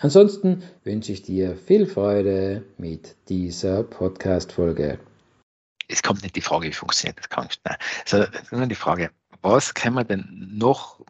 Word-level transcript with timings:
Ansonsten 0.00 0.62
wünsche 0.84 1.12
ich 1.12 1.22
dir 1.22 1.56
viel 1.56 1.86
Freude 1.86 2.64
mit 2.76 3.16
dieser 3.28 3.82
Podcast-Folge. 3.82 5.00
Es 5.88 6.02
kommt 6.02 6.22
nicht 6.22 6.36
die 6.36 6.40
Frage, 6.40 6.68
wie 6.68 6.72
funktioniert 6.72 7.18
das 7.18 7.28
Krankenhaus. 7.28 7.60
Nein. 7.64 7.76
Also, 8.04 8.38
sondern 8.48 8.68
die 8.68 8.76
Frage, 8.76 9.10
was 9.42 9.74
kann 9.74 9.94
man 9.94 10.06
denn 10.06 10.50
noch 10.54 11.00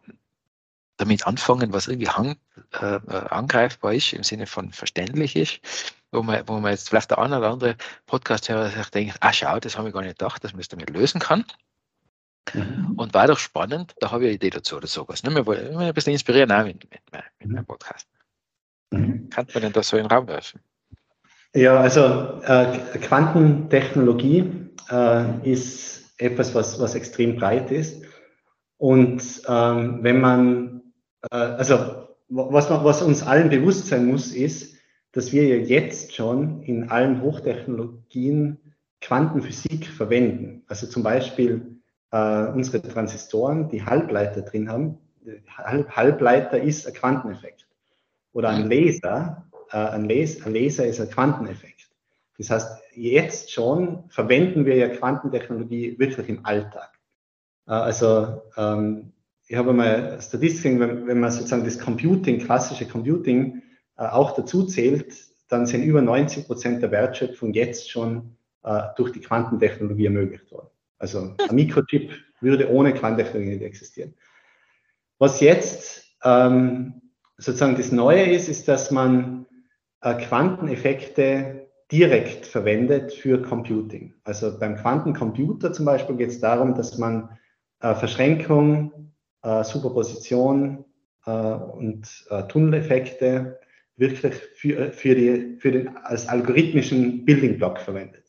damit 0.96 1.26
anfangen, 1.26 1.72
was 1.72 1.86
irgendwie 1.86 2.08
hand, 2.08 2.38
äh, 2.80 2.96
äh, 2.96 3.28
angreifbar 3.28 3.94
ist, 3.94 4.12
im 4.14 4.22
Sinne 4.22 4.46
von 4.46 4.72
verständlich 4.72 5.36
ist, 5.36 5.60
wo 6.10 6.22
man, 6.22 6.46
wo 6.48 6.58
man 6.58 6.72
jetzt 6.72 6.88
vielleicht 6.88 7.10
der 7.10 7.18
eine 7.18 7.38
oder 7.38 7.50
andere 7.50 7.76
Podcast-Hörer 8.06 8.70
sich 8.70 8.90
denkt, 8.90 9.16
ah 9.20 9.32
schau, 9.32 9.60
das 9.60 9.76
habe 9.76 9.88
ich 9.88 9.94
gar 9.94 10.02
nicht 10.02 10.18
gedacht, 10.18 10.42
dass 10.42 10.52
man 10.52 10.60
es 10.60 10.68
damit 10.68 10.90
lösen 10.90 11.20
kann. 11.20 11.44
Mhm. 12.54 12.94
Und 12.96 13.12
war 13.12 13.26
doch 13.26 13.38
spannend, 13.38 13.94
da 14.00 14.10
habe 14.10 14.24
ich 14.24 14.28
eine 14.28 14.34
Idee 14.36 14.50
dazu 14.50 14.76
oder 14.76 14.86
sowas. 14.86 15.22
Ne? 15.22 15.34
Wir 15.34 15.46
wollen 15.46 15.76
ein 15.76 15.94
bisschen 15.94 16.14
inspirieren 16.14 16.50
auch 16.50 16.64
mit, 16.64 16.90
mit, 16.90 17.00
mit 17.40 17.50
meinem 17.50 17.66
Podcast. 17.66 18.08
Mhm. 18.90 19.28
Kann 19.30 19.46
man 19.52 19.62
denn 19.62 19.72
das 19.72 19.88
so 19.88 19.96
in 19.96 20.04
den 20.04 20.10
Raum 20.10 20.28
werfen? 20.28 20.60
Ja, 21.54 21.80
also 21.80 22.40
äh, 22.44 22.78
Quantentechnologie 22.98 24.70
äh, 24.90 25.50
ist 25.50 26.12
etwas, 26.18 26.54
was, 26.54 26.78
was 26.80 26.94
extrem 26.94 27.36
breit 27.36 27.70
ist. 27.70 28.02
Und 28.76 29.22
ähm, 29.48 30.02
wenn 30.02 30.20
man, 30.20 30.82
äh, 31.30 31.36
also 31.36 32.08
was, 32.28 32.68
man, 32.68 32.84
was 32.84 33.02
uns 33.02 33.22
allen 33.22 33.48
bewusst 33.48 33.86
sein 33.86 34.06
muss, 34.06 34.32
ist, 34.32 34.76
dass 35.12 35.32
wir 35.32 35.44
ja 35.44 35.56
jetzt 35.56 36.14
schon 36.14 36.62
in 36.62 36.90
allen 36.90 37.22
Hochtechnologien 37.22 38.58
Quantenphysik 39.00 39.86
verwenden. 39.86 40.64
Also 40.68 40.86
zum 40.86 41.02
Beispiel 41.02 41.78
äh, 42.10 42.46
unsere 42.46 42.82
Transistoren, 42.82 43.68
die 43.68 43.84
Halbleiter 43.84 44.42
drin 44.42 44.68
haben. 44.68 44.98
Halbleiter 45.56 46.60
ist 46.60 46.86
ein 46.86 46.94
Quanteneffekt 46.94 47.67
oder 48.32 48.50
ein 48.50 48.68
Laser, 48.68 49.46
äh, 49.70 49.76
ein, 49.76 50.08
Laser, 50.08 50.46
ein 50.46 50.54
Laser 50.54 50.86
ist 50.86 51.00
ein 51.00 51.10
Quanteneffekt. 51.10 51.88
Das 52.38 52.50
heißt, 52.50 52.82
jetzt 52.94 53.50
schon 53.50 54.04
verwenden 54.08 54.64
wir 54.64 54.76
ja 54.76 54.88
Quantentechnologie 54.88 55.98
wirklich 55.98 56.28
im 56.28 56.44
Alltag. 56.46 56.98
Äh, 57.66 57.72
also 57.72 58.42
ähm, 58.56 59.12
ich 59.46 59.56
habe 59.56 59.72
mal 59.72 60.20
Statistiken, 60.20 60.78
wenn, 60.80 61.06
wenn 61.06 61.20
man 61.20 61.30
sozusagen 61.30 61.64
das 61.64 61.78
Computing, 61.78 62.38
klassische 62.38 62.86
Computing 62.86 63.62
äh, 63.96 64.06
auch 64.06 64.34
dazu 64.34 64.64
zählt, 64.66 65.14
dann 65.48 65.66
sind 65.66 65.82
über 65.82 66.02
90 66.02 66.46
Prozent 66.46 66.82
der 66.82 66.90
Wertschöpfung 66.90 67.54
jetzt 67.54 67.90
schon 67.90 68.36
äh, 68.62 68.82
durch 68.96 69.12
die 69.12 69.20
Quantentechnologie 69.20 70.06
ermöglicht 70.06 70.50
worden. 70.52 70.68
Also 70.98 71.34
ein 71.48 71.54
Mikrochip 71.54 72.12
würde 72.40 72.70
ohne 72.70 72.92
Quantentechnologie 72.92 73.54
nicht 73.54 73.62
existieren. 73.62 74.14
Was 75.18 75.40
jetzt 75.40 76.04
ähm, 76.22 77.00
sozusagen 77.38 77.76
das 77.76 77.92
Neue 77.92 78.24
ist, 78.24 78.48
ist, 78.48 78.68
dass 78.68 78.90
man 78.90 79.46
äh, 80.02 80.14
Quanteneffekte 80.14 81.68
direkt 81.90 82.44
verwendet 82.44 83.14
für 83.14 83.40
Computing. 83.40 84.14
Also 84.24 84.58
beim 84.58 84.76
Quantencomputer 84.76 85.72
zum 85.72 85.86
Beispiel 85.86 86.16
geht 86.16 86.28
es 86.28 86.40
darum, 86.40 86.74
dass 86.74 86.98
man 86.98 87.30
äh, 87.80 87.94
Verschränkung, 87.94 89.12
äh, 89.42 89.64
Superposition 89.64 90.84
und 91.24 92.26
Tunneleffekte 92.48 93.58
wirklich 93.96 94.34
für, 94.54 94.92
für, 94.92 95.14
die, 95.14 95.58
für 95.58 95.72
den 95.72 95.94
als 95.98 96.26
algorithmischen 96.26 97.26
Building 97.26 97.58
Block 97.58 97.80
verwendet. 97.80 98.24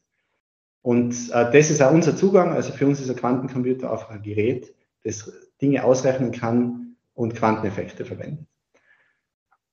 Und 0.81 1.29
das 1.29 1.69
ist 1.69 1.81
auch 1.81 1.94
unser 1.94 2.17
Zugang. 2.17 2.51
Also 2.51 2.73
für 2.73 2.85
uns 2.85 3.00
ist 3.00 3.09
ein 3.09 3.16
Quantencomputer 3.16 3.89
einfach 3.89 4.09
ein 4.09 4.22
Gerät, 4.22 4.75
das 5.05 5.31
Dinge 5.61 5.81
ausrechnen 5.85 6.34
kann 6.34 6.97
und 7.13 7.35
Quanteneffekte 7.35 8.03
verwendet. 8.03 8.50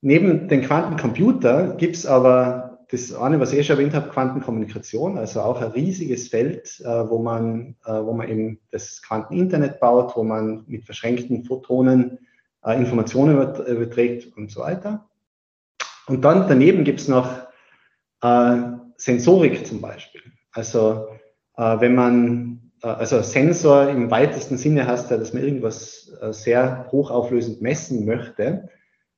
Neben 0.07 0.47
dem 0.47 0.63
Quantencomputer 0.63 1.75
gibt 1.79 1.97
es 1.97 2.07
aber 2.07 2.79
das 2.93 3.13
eine, 3.13 3.41
was 3.41 3.53
ich 3.53 3.59
eh 3.59 3.65
schon 3.65 3.77
erwähnt 3.77 3.93
habe, 3.93 4.09
Quantenkommunikation, 4.09 5.19
also 5.19 5.41
auch 5.41 5.61
ein 5.61 5.73
riesiges 5.73 6.29
Feld, 6.29 6.81
äh, 6.85 7.11
wo, 7.11 7.19
man, 7.19 7.75
äh, 7.85 7.91
wo 7.91 8.13
man 8.13 8.29
eben 8.29 8.61
das 8.71 9.03
Quanteninternet 9.03 9.81
baut, 9.81 10.17
wo 10.17 10.23
man 10.23 10.63
mit 10.69 10.85
verschränkten 10.85 11.43
Photonen 11.43 12.21
äh, 12.65 12.77
Informationen 12.77 13.37
überträgt 13.67 14.37
und 14.37 14.49
so 14.53 14.61
weiter. 14.61 15.09
Und 16.07 16.25
dann 16.25 16.47
daneben 16.47 16.85
gibt 16.85 17.01
es 17.01 17.09
noch 17.09 17.29
äh, 18.23 18.57
Sensorik 18.99 19.67
zum 19.67 19.81
Beispiel. 19.81 20.23
Also 20.53 21.09
äh, 21.57 21.81
wenn 21.81 21.97
man, 21.97 22.71
äh, 22.81 22.87
also 22.87 23.23
Sensor 23.23 23.89
im 23.89 24.09
weitesten 24.13 24.57
Sinne 24.57 24.87
heißt 24.87 25.11
ja, 25.11 25.17
dass 25.17 25.33
man 25.33 25.43
irgendwas 25.43 26.17
sehr 26.31 26.87
hochauflösend 26.93 27.61
messen 27.61 28.07
möchte. 28.07 28.69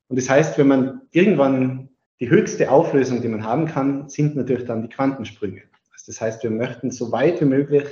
Und 0.09 0.19
das 0.19 0.29
heißt, 0.29 0.57
wenn 0.57 0.67
man 0.67 1.01
irgendwann 1.11 1.89
die 2.19 2.29
höchste 2.29 2.69
Auflösung, 2.69 3.21
die 3.21 3.29
man 3.29 3.45
haben 3.45 3.65
kann, 3.65 4.09
sind 4.09 4.35
natürlich 4.35 4.65
dann 4.65 4.81
die 4.81 4.89
Quantensprünge. 4.89 5.61
Also 5.93 6.05
das 6.07 6.19
heißt, 6.19 6.43
wir 6.43 6.51
möchten 6.51 6.91
so 6.91 7.11
weit 7.11 7.39
wie 7.39 7.45
möglich 7.45 7.85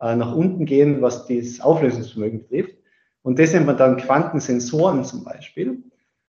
äh, 0.00 0.16
nach 0.16 0.34
unten 0.34 0.64
gehen, 0.64 1.00
was 1.00 1.26
das 1.26 1.60
Auflösungsvermögen 1.60 2.40
betrifft. 2.40 2.74
Und 3.22 3.38
das 3.38 3.52
nennt 3.52 3.66
man 3.66 3.76
dann 3.76 3.98
Quantensensoren 3.98 5.04
zum 5.04 5.22
Beispiel. 5.22 5.84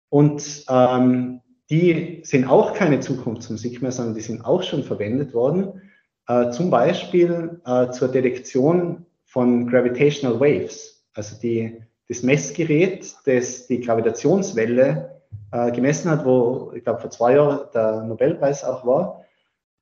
Und 0.10 0.66
ähm, 0.70 1.42
die 1.70 2.22
sind 2.24 2.46
auch 2.46 2.74
keine 2.76 3.00
Zukunftsmusik 3.00 3.82
mehr, 3.82 3.92
sondern 3.92 4.14
die 4.14 4.22
sind 4.22 4.46
auch 4.46 4.62
schon 4.62 4.84
verwendet 4.84 5.34
worden, 5.34 5.82
äh, 6.28 6.52
zum 6.52 6.70
Beispiel 6.70 7.62
äh, 7.66 7.90
zur 7.90 8.10
Detektion 8.10 9.08
von 9.26 9.68
Gravitational 9.68 10.40
Waves. 10.40 11.08
Also 11.14 11.40
die, 11.42 11.82
das 12.14 12.22
Messgerät, 12.22 13.16
das 13.26 13.66
die 13.66 13.82
Gravitationswelle 13.82 15.20
äh, 15.52 15.72
gemessen 15.72 16.12
hat, 16.12 16.24
wo 16.26 16.72
ich 16.76 16.84
glaube 16.84 17.02
vor 17.02 17.10
zwei 17.10 17.36
Jahren 17.36 17.68
der 17.74 18.04
Nobelpreis 18.04 18.64
auch 18.64 18.86
war. 18.86 19.26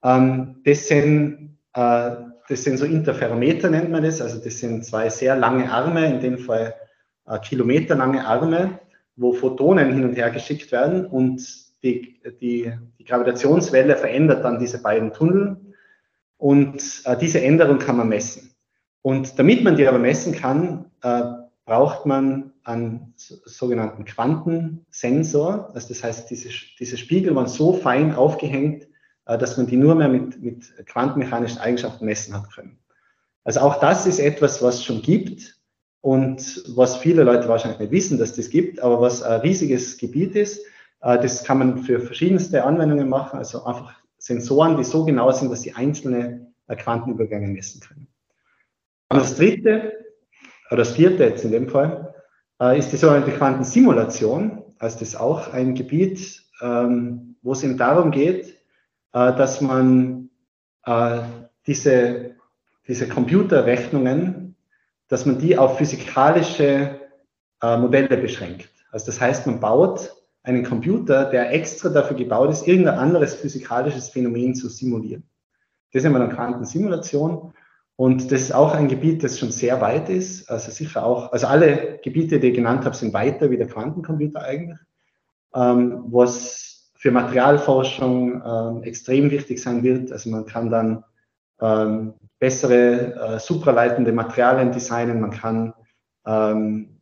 Ähm, 0.01 0.61
das, 0.63 0.87
sind, 0.87 1.57
äh, 1.73 2.11
das 2.47 2.63
sind 2.63 2.77
so 2.77 2.85
Interferometer, 2.85 3.69
nennt 3.69 3.91
man 3.91 4.03
das. 4.03 4.21
Also 4.21 4.41
das 4.41 4.59
sind 4.59 4.85
zwei 4.85 5.09
sehr 5.09 5.35
lange 5.35 5.69
Arme, 5.69 6.05
in 6.05 6.21
dem 6.21 6.37
Fall 6.37 6.73
äh, 7.27 7.37
kilometerlange 7.39 8.25
Arme, 8.25 8.79
wo 9.17 9.33
Photonen 9.33 9.93
hin 9.93 10.05
und 10.05 10.15
her 10.15 10.31
geschickt 10.31 10.71
werden 10.71 11.05
und 11.05 11.41
die, 11.83 12.21
die, 12.39 12.71
die 12.97 13.03
Gravitationswelle 13.03 13.97
verändert 13.97 14.45
dann 14.45 14.59
diese 14.59 14.81
beiden 14.81 15.11
Tunnel 15.11 15.57
und 16.37 17.01
äh, 17.03 17.17
diese 17.17 17.41
Änderung 17.41 17.77
kann 17.79 17.97
man 17.97 18.07
messen. 18.07 18.55
Und 19.01 19.37
damit 19.37 19.63
man 19.63 19.75
die 19.75 19.87
aber 19.87 19.99
messen 19.99 20.33
kann, 20.33 20.85
äh, 21.01 21.40
braucht 21.71 22.05
man 22.05 22.51
einen 22.65 23.13
sogenannten 23.15 24.03
Quantensensor. 24.03 25.71
Also 25.73 25.87
das 25.87 26.03
heißt, 26.03 26.29
diese, 26.29 26.49
diese 26.77 26.97
Spiegel 26.97 27.33
waren 27.33 27.47
so 27.47 27.71
fein 27.71 28.13
aufgehängt, 28.13 28.89
äh, 29.25 29.37
dass 29.37 29.55
man 29.55 29.67
die 29.67 29.77
nur 29.77 29.95
mehr 29.95 30.09
mit, 30.09 30.41
mit 30.43 30.85
quantenmechanischen 30.85 31.59
Eigenschaften 31.59 32.03
messen 32.03 32.33
hat 32.33 32.53
können. 32.53 32.77
Also 33.45 33.61
auch 33.61 33.79
das 33.79 34.05
ist 34.05 34.19
etwas, 34.19 34.61
was 34.61 34.83
schon 34.83 35.01
gibt 35.01 35.61
und 36.01 36.61
was 36.75 36.97
viele 36.97 37.23
Leute 37.23 37.47
wahrscheinlich 37.47 37.79
nicht 37.79 37.93
wissen, 37.93 38.17
dass 38.17 38.35
das 38.35 38.49
gibt, 38.49 38.81
aber 38.81 38.99
was 38.99 39.23
ein 39.23 39.39
riesiges 39.39 39.97
Gebiet 39.97 40.35
ist. 40.35 40.65
Äh, 40.99 41.21
das 41.21 41.45
kann 41.45 41.59
man 41.59 41.77
für 41.83 42.01
verschiedenste 42.01 42.65
Anwendungen 42.65 43.07
machen, 43.07 43.39
also 43.39 43.63
einfach 43.63 43.93
Sensoren, 44.17 44.75
die 44.75 44.83
so 44.83 45.05
genau 45.05 45.31
sind, 45.31 45.49
dass 45.49 45.61
sie 45.61 45.73
einzelne 45.73 46.51
äh, 46.67 46.75
Quantenübergänge 46.75 47.47
messen 47.47 47.79
können. 47.79 48.09
Und 49.07 49.21
das 49.21 49.37
dritte 49.37 50.01
oder 50.71 50.77
das 50.77 50.93
vierte 50.93 51.25
jetzt 51.25 51.43
in 51.43 51.51
dem 51.51 51.67
Fall, 51.67 52.15
äh, 52.61 52.79
ist 52.79 52.91
die 52.91 52.97
sogenannte 52.97 53.31
Quantensimulation. 53.31 54.63
Also 54.79 54.99
das 54.99 55.09
ist 55.09 55.15
auch 55.17 55.51
ein 55.53 55.75
Gebiet, 55.75 56.41
ähm, 56.61 57.35
wo 57.41 57.51
es 57.51 57.63
eben 57.63 57.77
darum 57.77 58.09
geht, 58.11 58.55
äh, 59.13 59.35
dass 59.35 59.59
man 59.59 60.29
äh, 60.85 61.19
diese, 61.67 62.35
diese 62.87 63.09
Computerrechnungen, 63.09 64.55
dass 65.09 65.25
man 65.25 65.37
die 65.37 65.57
auf 65.57 65.77
physikalische 65.77 66.97
Modelle 67.63 68.17
beschränkt. 68.17 68.69
Also 68.91 69.05
das 69.05 69.21
heißt, 69.21 69.45
man 69.45 69.59
baut 69.59 70.15
einen 70.41 70.63
Computer, 70.63 71.25
der 71.25 71.53
extra 71.53 71.89
dafür 71.89 72.17
gebaut 72.17 72.49
ist, 72.49 72.67
irgendein 72.67 72.97
anderes 72.97 73.35
physikalisches 73.35 74.09
Phänomen 74.09 74.55
zu 74.55 74.67
simulieren. 74.67 75.23
Das 75.91 76.01
ist 76.01 76.07
immer 76.07 76.21
eine 76.21 76.33
Quantensimulation. 76.33 77.53
Und 77.95 78.31
das 78.31 78.41
ist 78.41 78.55
auch 78.55 78.73
ein 78.73 78.87
Gebiet, 78.87 79.23
das 79.23 79.37
schon 79.37 79.51
sehr 79.51 79.79
weit 79.81 80.09
ist. 80.09 80.49
Also 80.49 80.71
sicher 80.71 81.05
auch, 81.05 81.31
also 81.31 81.47
alle 81.47 81.99
Gebiete, 82.03 82.39
die 82.39 82.47
ich 82.47 82.55
genannt 82.55 82.85
habe, 82.85 82.95
sind 82.95 83.13
weiter 83.13 83.51
wie 83.51 83.57
der 83.57 83.67
Quantencomputer 83.67 84.41
eigentlich. 84.43 84.79
Ähm, 85.53 86.05
was 86.07 86.91
für 86.95 87.11
Materialforschung 87.11 88.43
ähm, 88.45 88.83
extrem 88.83 89.31
wichtig 89.31 89.61
sein 89.61 89.83
wird. 89.83 90.11
Also 90.11 90.29
man 90.29 90.45
kann 90.45 90.69
dann 90.69 91.03
ähm, 91.59 92.13
bessere 92.37 93.15
äh, 93.15 93.39
supraleitende 93.39 94.11
Materialien 94.11 94.71
designen, 94.71 95.19
man 95.19 95.31
kann 95.31 95.73
ähm, 96.25 97.01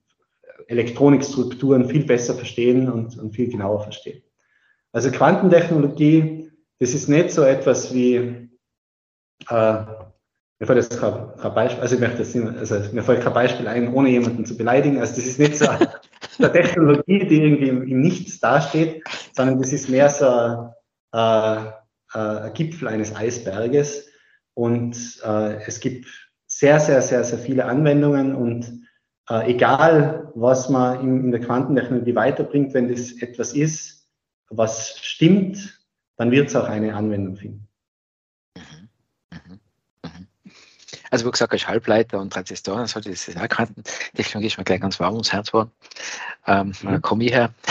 Elektronikstrukturen 0.68 1.89
viel 1.89 2.06
besser 2.06 2.33
verstehen 2.35 2.89
und, 2.89 3.18
und 3.18 3.35
viel 3.35 3.50
genauer 3.50 3.83
verstehen. 3.83 4.21
Also 4.92 5.12
Quantentechnologie, 5.12 6.51
das 6.80 6.94
ist 6.94 7.09
nicht 7.09 7.31
so 7.31 7.44
etwas 7.44 7.94
wie, 7.94 8.50
äh, 9.50 9.83
mir 10.59 10.67
fällt 10.67 10.83
jetzt 10.83 11.00
kein, 11.00 11.35
kein 11.38 11.53
Beispiel, 11.53 11.81
also 11.81 11.95
ich 11.95 12.01
möchte 12.01 12.17
das 12.17 12.35
nicht, 12.35 12.57
also 12.57 12.94
mir 12.94 13.03
fällt 13.03 13.21
kein 13.21 13.33
Beispiel 13.33 13.67
ein, 13.67 13.94
ohne 13.94 14.09
jemanden 14.09 14.45
zu 14.45 14.57
beleidigen. 14.57 15.00
Also 15.00 15.15
das 15.15 15.25
ist 15.25 15.39
nicht 15.39 15.56
so 15.56 15.67
eine 16.39 16.51
Technologie, 16.51 17.25
die 17.25 17.41
irgendwie 17.41 17.69
im, 17.69 17.83
im 17.83 18.01
Nichts 18.01 18.39
dasteht, 18.39 19.03
sondern 19.33 19.61
das 19.61 19.71
ist 19.71 19.89
mehr 19.89 20.09
so 20.09 20.73
äh, 21.13 21.65
äh, 22.13 22.41
ein 22.44 22.53
Gipfel 22.53 22.89
eines 22.89 23.15
Eisberges. 23.15 24.09
Und 24.53 25.21
äh, 25.23 25.63
es 25.65 25.79
gibt 25.79 26.07
sehr, 26.45 26.81
sehr, 26.81 27.01
sehr, 27.01 27.23
sehr 27.23 27.39
viele 27.39 27.63
Anwendungen 27.65 28.35
und 28.35 28.85
äh, 29.29 29.51
egal, 29.51 30.31
was 30.35 30.69
man 30.69 31.00
in, 31.01 31.23
in 31.25 31.31
der 31.31 31.39
Quantentechnologie 31.39 32.15
weiterbringt, 32.15 32.73
wenn 32.73 32.89
das 32.89 33.13
etwas 33.21 33.53
ist, 33.53 34.09
was 34.50 34.97
stimmt, 35.00 35.79
dann 36.17 36.31
wird 36.31 36.50
es 36.50 36.56
auch 36.57 36.67
eine 36.67 36.95
Anwendung 36.95 37.38
finden. 37.38 37.69
Also 41.11 41.25
wie 41.25 41.31
gesagt, 41.31 41.53
als 41.53 41.67
Halbleiter 41.67 42.19
und 42.19 42.31
Transistoren, 42.33 42.81
das 42.81 42.95
ist 42.95 43.38
auch 43.38 43.50
Quantentechnologie 43.50 44.47
ist 44.47 44.57
mir 44.57 44.63
gleich 44.63 44.81
ganz 44.81 45.00
warm 45.00 45.13
ums 45.13 45.33
Herz 45.33 45.47
geworden. 45.47 45.71
Ähm, 46.47 46.73
mhm. 46.81 46.88
Da 46.91 47.00
komme 47.00 47.23
ich 47.25 47.31
her. 47.31 47.53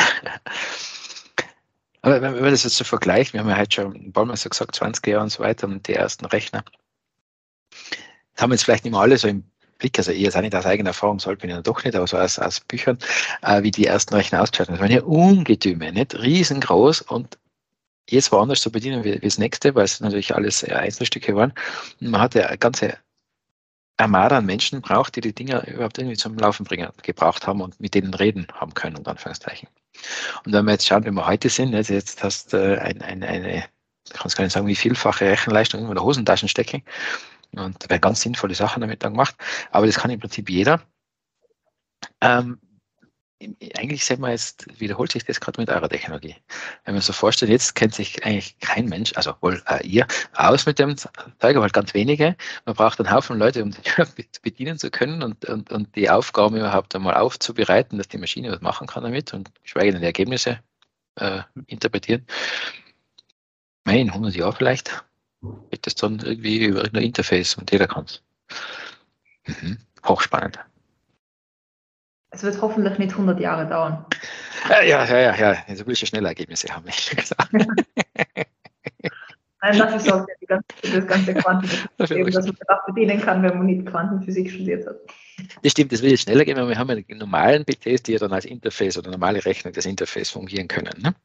Aber 2.03 2.23
wenn 2.23 2.35
man 2.35 2.51
das 2.51 2.65
jetzt 2.65 2.77
so 2.77 2.85
vergleicht, 2.85 3.33
wir 3.33 3.41
haben 3.41 3.49
ja 3.49 3.59
heute 3.59 3.75
schon 3.75 3.95
ein 3.95 4.13
paar 4.13 4.25
Mal 4.25 4.37
so 4.37 4.49
gesagt, 4.49 4.75
20 4.75 5.07
Jahre 5.07 5.23
und 5.25 5.31
so 5.31 5.43
weiter 5.43 5.67
und 5.67 5.87
die 5.89 5.95
ersten 5.95 6.27
Rechner, 6.27 6.65
das 8.35 8.43
haben 8.43 8.51
wir 8.51 8.55
jetzt 8.55 8.65
vielleicht 8.65 8.85
nicht 8.85 8.93
mehr 8.93 9.01
alle 9.01 9.19
so 9.19 9.29
im 9.29 9.45
Blick, 9.79 9.99
also 9.99 10.11
ich 10.11 10.21
jetzt 10.21 10.37
auch 10.37 10.41
nicht 10.41 10.55
aus 10.55 10.67
eigener 10.67 10.91
Erfahrung, 10.91 11.19
sollte 11.21 11.41
bin 11.41 11.51
ich 11.51 11.57
ja 11.57 11.63
doch 11.63 11.85
nicht, 11.85 11.95
aber 11.97 12.07
so 12.07 12.17
aus, 12.17 12.39
aus 12.39 12.61
Büchern, 12.61 12.99
äh, 13.43 13.63
wie 13.63 13.71
die 13.71 13.87
ersten 13.87 14.15
Rechner 14.15 14.43
ausgeschaut 14.43 14.69
haben. 14.69 14.75
Das 14.75 14.83
waren 14.83 14.91
ja 14.91 15.03
Ungetüme, 15.03 15.93
nicht 15.93 16.15
riesengroß 16.15 17.03
und 17.03 17.39
jetzt 18.09 18.33
woanders 18.33 18.61
zu 18.61 18.73
bedienen 18.73 19.05
wie, 19.05 19.15
wie 19.15 19.27
das 19.27 19.39
nächste, 19.39 19.75
weil 19.75 19.85
es 19.85 20.01
natürlich 20.01 20.35
alles 20.35 20.65
Einzelstücke 20.65 21.35
waren. 21.37 21.53
Und 22.01 22.11
man 22.11 22.21
hatte 22.21 22.49
eine 22.49 22.59
ganze 22.59 22.99
Armada 23.99 24.39
an 24.39 24.47
Menschen 24.47 24.81
braucht, 24.81 25.17
die 25.17 25.21
die 25.21 25.35
Dinger 25.35 25.67
überhaupt 25.67 25.99
irgendwie 25.99 26.17
zum 26.17 26.39
Laufen 26.39 26.65
bringen, 26.65 26.89
gebraucht 27.03 27.47
haben 27.47 27.61
und 27.61 27.79
mit 27.81 27.95
denen 27.95 28.15
reden 28.15 28.47
haben 28.55 28.73
können, 28.75 28.97
unter 28.97 29.11
Anführungszeichen. 29.11 29.69
Und 30.45 30.53
wenn 30.53 30.65
wir 30.65 30.73
jetzt 30.73 30.87
schauen, 30.87 31.05
wie 31.05 31.11
wir 31.11 31.27
heute 31.27 31.49
sind, 31.49 31.75
also 31.75 31.93
jetzt 31.93 32.23
hast 32.23 32.53
du 32.53 32.57
äh, 32.57 32.79
ein, 32.79 33.03
ein, 33.03 33.25
eine, 33.25 33.65
ich 34.07 34.13
kann 34.13 34.27
es 34.27 34.37
gar 34.37 34.45
nicht 34.45 34.53
sagen, 34.53 34.67
wie 34.67 34.77
vielfache 34.77 35.27
Rechenleistung 35.27 35.87
in 35.87 35.95
der 35.95 36.05
Hosentaschen 36.05 36.49
stecken. 36.49 36.83
Und 37.53 37.83
da 37.83 37.91
werden 37.91 38.01
ganz 38.01 38.21
sinnvolle 38.21 38.55
Sachen 38.55 38.81
damit 38.81 39.03
dann 39.03 39.13
gemacht. 39.13 39.35
Aber 39.71 39.87
das 39.87 39.97
kann 39.97 40.11
im 40.11 40.21
Prinzip 40.21 40.49
jeder. 40.49 40.81
Ähm, 42.21 42.61
eigentlich 43.77 44.05
sehen 44.05 44.21
wir 44.21 44.31
jetzt, 44.31 44.67
wiederholt 44.81 45.13
sich 45.13 45.25
das 45.25 45.41
gerade 45.41 45.61
mit 45.61 45.71
eurer 45.71 45.89
Technologie. 45.89 46.35
Wenn 46.85 46.95
man 46.95 47.03
so 47.03 47.13
vorstellt, 47.13 47.51
jetzt 47.51 47.75
kennt 47.75 47.95
sich 47.95 48.25
eigentlich 48.25 48.59
kein 48.59 48.87
Mensch, 48.87 49.13
also 49.15 49.35
wohl 49.41 49.63
äh, 49.69 49.87
ihr, 49.87 50.07
aus 50.35 50.67
mit 50.67 50.79
dem 50.79 50.97
Zeug, 50.97 51.11
aber 51.41 51.63
halt 51.63 51.73
ganz 51.73 51.95
wenige. 51.95 52.37
Man 52.65 52.75
braucht 52.75 52.99
einen 52.99 53.13
Haufen 53.13 53.39
Leute, 53.39 53.63
um 53.63 53.71
die 54.19 54.27
bedienen 54.43 54.79
zu 54.79 54.91
können 54.91 55.23
und, 55.23 55.45
und, 55.45 55.71
und 55.71 55.95
die 55.95 56.11
Aufgaben 56.11 56.57
überhaupt 56.57 56.95
einmal 56.97 57.15
aufzubereiten, 57.15 57.99
dass 57.99 58.09
die 58.09 58.19
Maschine 58.19 58.51
was 58.51 58.61
machen 58.61 58.89
kann 58.89 59.05
damit 59.05 59.33
und 59.33 59.51
schweige 59.63 59.93
denn 59.93 60.01
die 60.01 60.07
Ergebnisse 60.07 60.59
äh, 61.17 61.43
interpretieren. 61.67 62.27
Mein, 63.85 64.11
100 64.11 64.35
Jahre 64.35 64.53
vielleicht, 64.53 65.05
wird 65.41 65.87
das 65.87 65.95
dann 65.95 66.19
irgendwie 66.19 66.65
über 66.65 66.83
ein 66.85 66.95
Interface 66.97 67.55
und 67.55 67.71
jeder 67.71 67.87
kann 67.87 68.05
es. 68.05 68.23
Mhm. 69.47 69.79
Hochspannend. 70.05 70.59
Es 72.39 72.45
wird 72.45 72.63
hoffentlich 72.63 72.97
nicht 72.99 73.11
100 73.11 73.41
Jahre 73.41 73.67
dauern. 73.67 74.07
Ja, 74.69 74.81
ja, 74.81 75.05
ja, 75.05 75.35
ja. 75.35 75.57
Also 75.67 75.85
will 75.85 75.95
ich 75.95 76.01
ja 76.01 76.07
schnelle 76.07 76.29
Ergebnisse 76.29 76.69
haben, 76.69 76.85
ich 76.87 77.11
gesagt. 77.11 77.53
Nein, 77.53 77.67
das 79.61 79.97
ist 79.97 80.13
auch 80.13 80.25
ganze, 80.47 80.65
das 80.83 81.07
ganze 81.09 81.35
Quantensystem, 81.35 82.31
das 82.31 82.47
man 82.47 82.57
auch 82.69 82.87
bedienen 82.87 83.21
kann, 83.21 83.43
wenn 83.43 83.59
man 83.59 83.67
nicht 83.67 83.87
Quantenphysik 83.87 84.53
studiert 84.53 84.87
hat. 84.87 84.99
Das 85.65 85.73
stimmt, 85.73 85.91
das 85.91 86.01
will 86.01 86.13
jetzt 86.13 86.23
schneller 86.23 86.45
gehen, 86.45 86.57
weil 86.57 86.69
wir 86.69 86.79
haben 86.79 86.91
ja 86.91 87.17
normalen 87.17 87.65
PCs, 87.65 88.05
die 88.05 88.13
ja 88.13 88.21
dann 88.21 88.33
als 88.33 88.45
Interface 88.45 88.97
oder 88.99 89.11
normale 89.11 89.45
Rechner 89.45 89.73
das 89.73 89.85
Interface 89.85 90.31
fungieren 90.31 90.69
können. 90.69 90.95
Ne? 91.03 91.17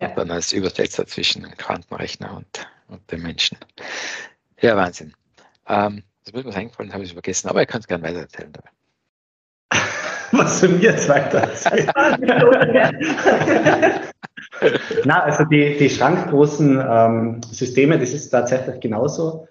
Ja. 0.00 0.08
Und 0.08 0.18
dann 0.18 0.32
als 0.32 0.52
Übersetzer 0.52 1.06
zwischen 1.06 1.42
Quantenrechner 1.56 2.36
und, 2.36 2.68
und 2.88 3.12
dem 3.12 3.22
Menschen. 3.22 3.58
Ja, 4.60 4.76
Wahnsinn. 4.76 5.14
Ähm, 5.68 6.02
das 6.24 6.34
wird 6.34 6.46
mir 6.46 6.54
eingefallen, 6.54 6.92
habe 6.92 7.04
ich 7.04 7.12
vergessen, 7.12 7.48
aber 7.48 7.60
ihr 7.60 7.66
könnt 7.66 7.84
es 7.84 7.88
gerne 7.88 8.02
weiter 8.02 8.18
erzählen 8.18 8.52
dabei. 8.52 8.70
Was 10.32 10.60
du 10.60 10.68
mir 10.68 10.78
jetzt 10.78 11.08
weiter. 11.08 11.48
Na, 15.04 15.22
also 15.22 15.44
die, 15.44 15.76
die 15.78 15.90
schrankgroßen 15.90 16.82
ähm, 16.88 17.40
Systeme, 17.50 17.98
das 17.98 18.12
ist 18.12 18.30
tatsächlich 18.30 18.80
genauso. 18.80 19.48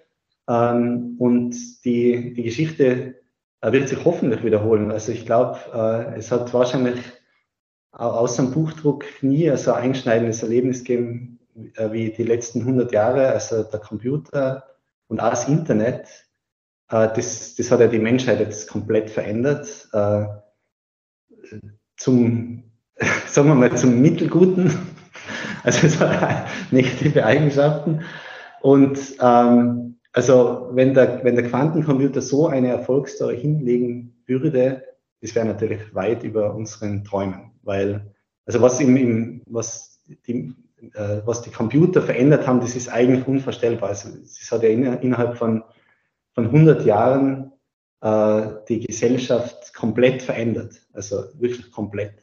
Ähm, 0.47 1.15
und 1.19 1.55
die, 1.85 2.33
die 2.33 2.43
Geschichte 2.43 3.15
äh, 3.61 3.71
wird 3.71 3.89
sich 3.89 4.03
hoffentlich 4.03 4.43
wiederholen. 4.43 4.91
Also 4.91 5.11
ich 5.11 5.25
glaube, 5.25 5.59
äh, 5.73 6.17
es 6.17 6.31
hat 6.31 6.53
wahrscheinlich 6.53 6.99
außer 7.91 8.43
dem 8.43 8.51
Buchdruck 8.51 9.05
nie 9.21 9.55
so 9.57 9.73
ein 9.73 9.83
einschneidendes 9.83 10.43
Erlebnis 10.43 10.79
gegeben 10.79 11.39
äh, 11.75 11.91
wie 11.91 12.11
die 12.11 12.23
letzten 12.23 12.61
100 12.61 12.91
Jahre. 12.91 13.27
Also 13.29 13.63
der 13.63 13.79
Computer 13.79 14.65
und 15.07 15.19
auch 15.19 15.29
das 15.29 15.47
Internet, 15.47 16.07
äh, 16.89 17.09
das, 17.13 17.55
das 17.55 17.71
hat 17.71 17.79
ja 17.79 17.87
die 17.87 17.99
Menschheit 17.99 18.39
jetzt 18.39 18.69
komplett 18.69 19.09
verändert. 19.09 19.89
Zum, 22.01 22.63
sagen 23.27 23.47
wir 23.49 23.55
mal, 23.55 23.77
zum 23.77 24.01
Mittelguten. 24.01 24.71
Also 25.63 25.85
es 25.85 25.99
hat 25.99 26.47
negative 26.71 27.23
Eigenschaften. 27.23 28.01
Und 28.61 28.97
ähm, 29.21 29.99
also 30.11 30.69
wenn 30.71 30.95
der, 30.95 31.23
wenn 31.23 31.35
der 31.35 31.47
Quantencomputer 31.47 32.19
so 32.19 32.47
eine 32.47 32.69
Erfolgsstory 32.69 33.37
hinlegen 33.37 34.23
würde, 34.25 34.83
das 35.21 35.35
wäre 35.35 35.45
natürlich 35.45 35.93
weit 35.93 36.23
über 36.23 36.55
unseren 36.55 37.03
Träumen. 37.03 37.51
Weil, 37.61 38.11
also 38.47 38.59
was, 38.59 38.79
im, 38.79 38.97
im, 38.97 39.41
was, 39.45 40.01
die, 40.25 40.55
äh, 40.95 41.21
was 41.25 41.43
die 41.43 41.51
Computer 41.51 42.01
verändert 42.01 42.47
haben, 42.47 42.61
das 42.61 42.75
ist 42.75 42.89
eigentlich 42.89 43.27
unvorstellbar. 43.27 43.89
Also 43.89 44.09
es 44.23 44.51
hat 44.51 44.63
ja 44.63 44.69
innerhalb 44.69 45.37
von, 45.37 45.63
von 46.33 46.45
100 46.47 46.83
Jahren 46.87 47.51
äh, 48.01 48.47
die 48.67 48.79
Gesellschaft 48.79 49.73
komplett 49.73 50.21
verändert. 50.21 50.81
Also 50.93 51.25
wirklich 51.35 51.71
komplett. 51.71 52.13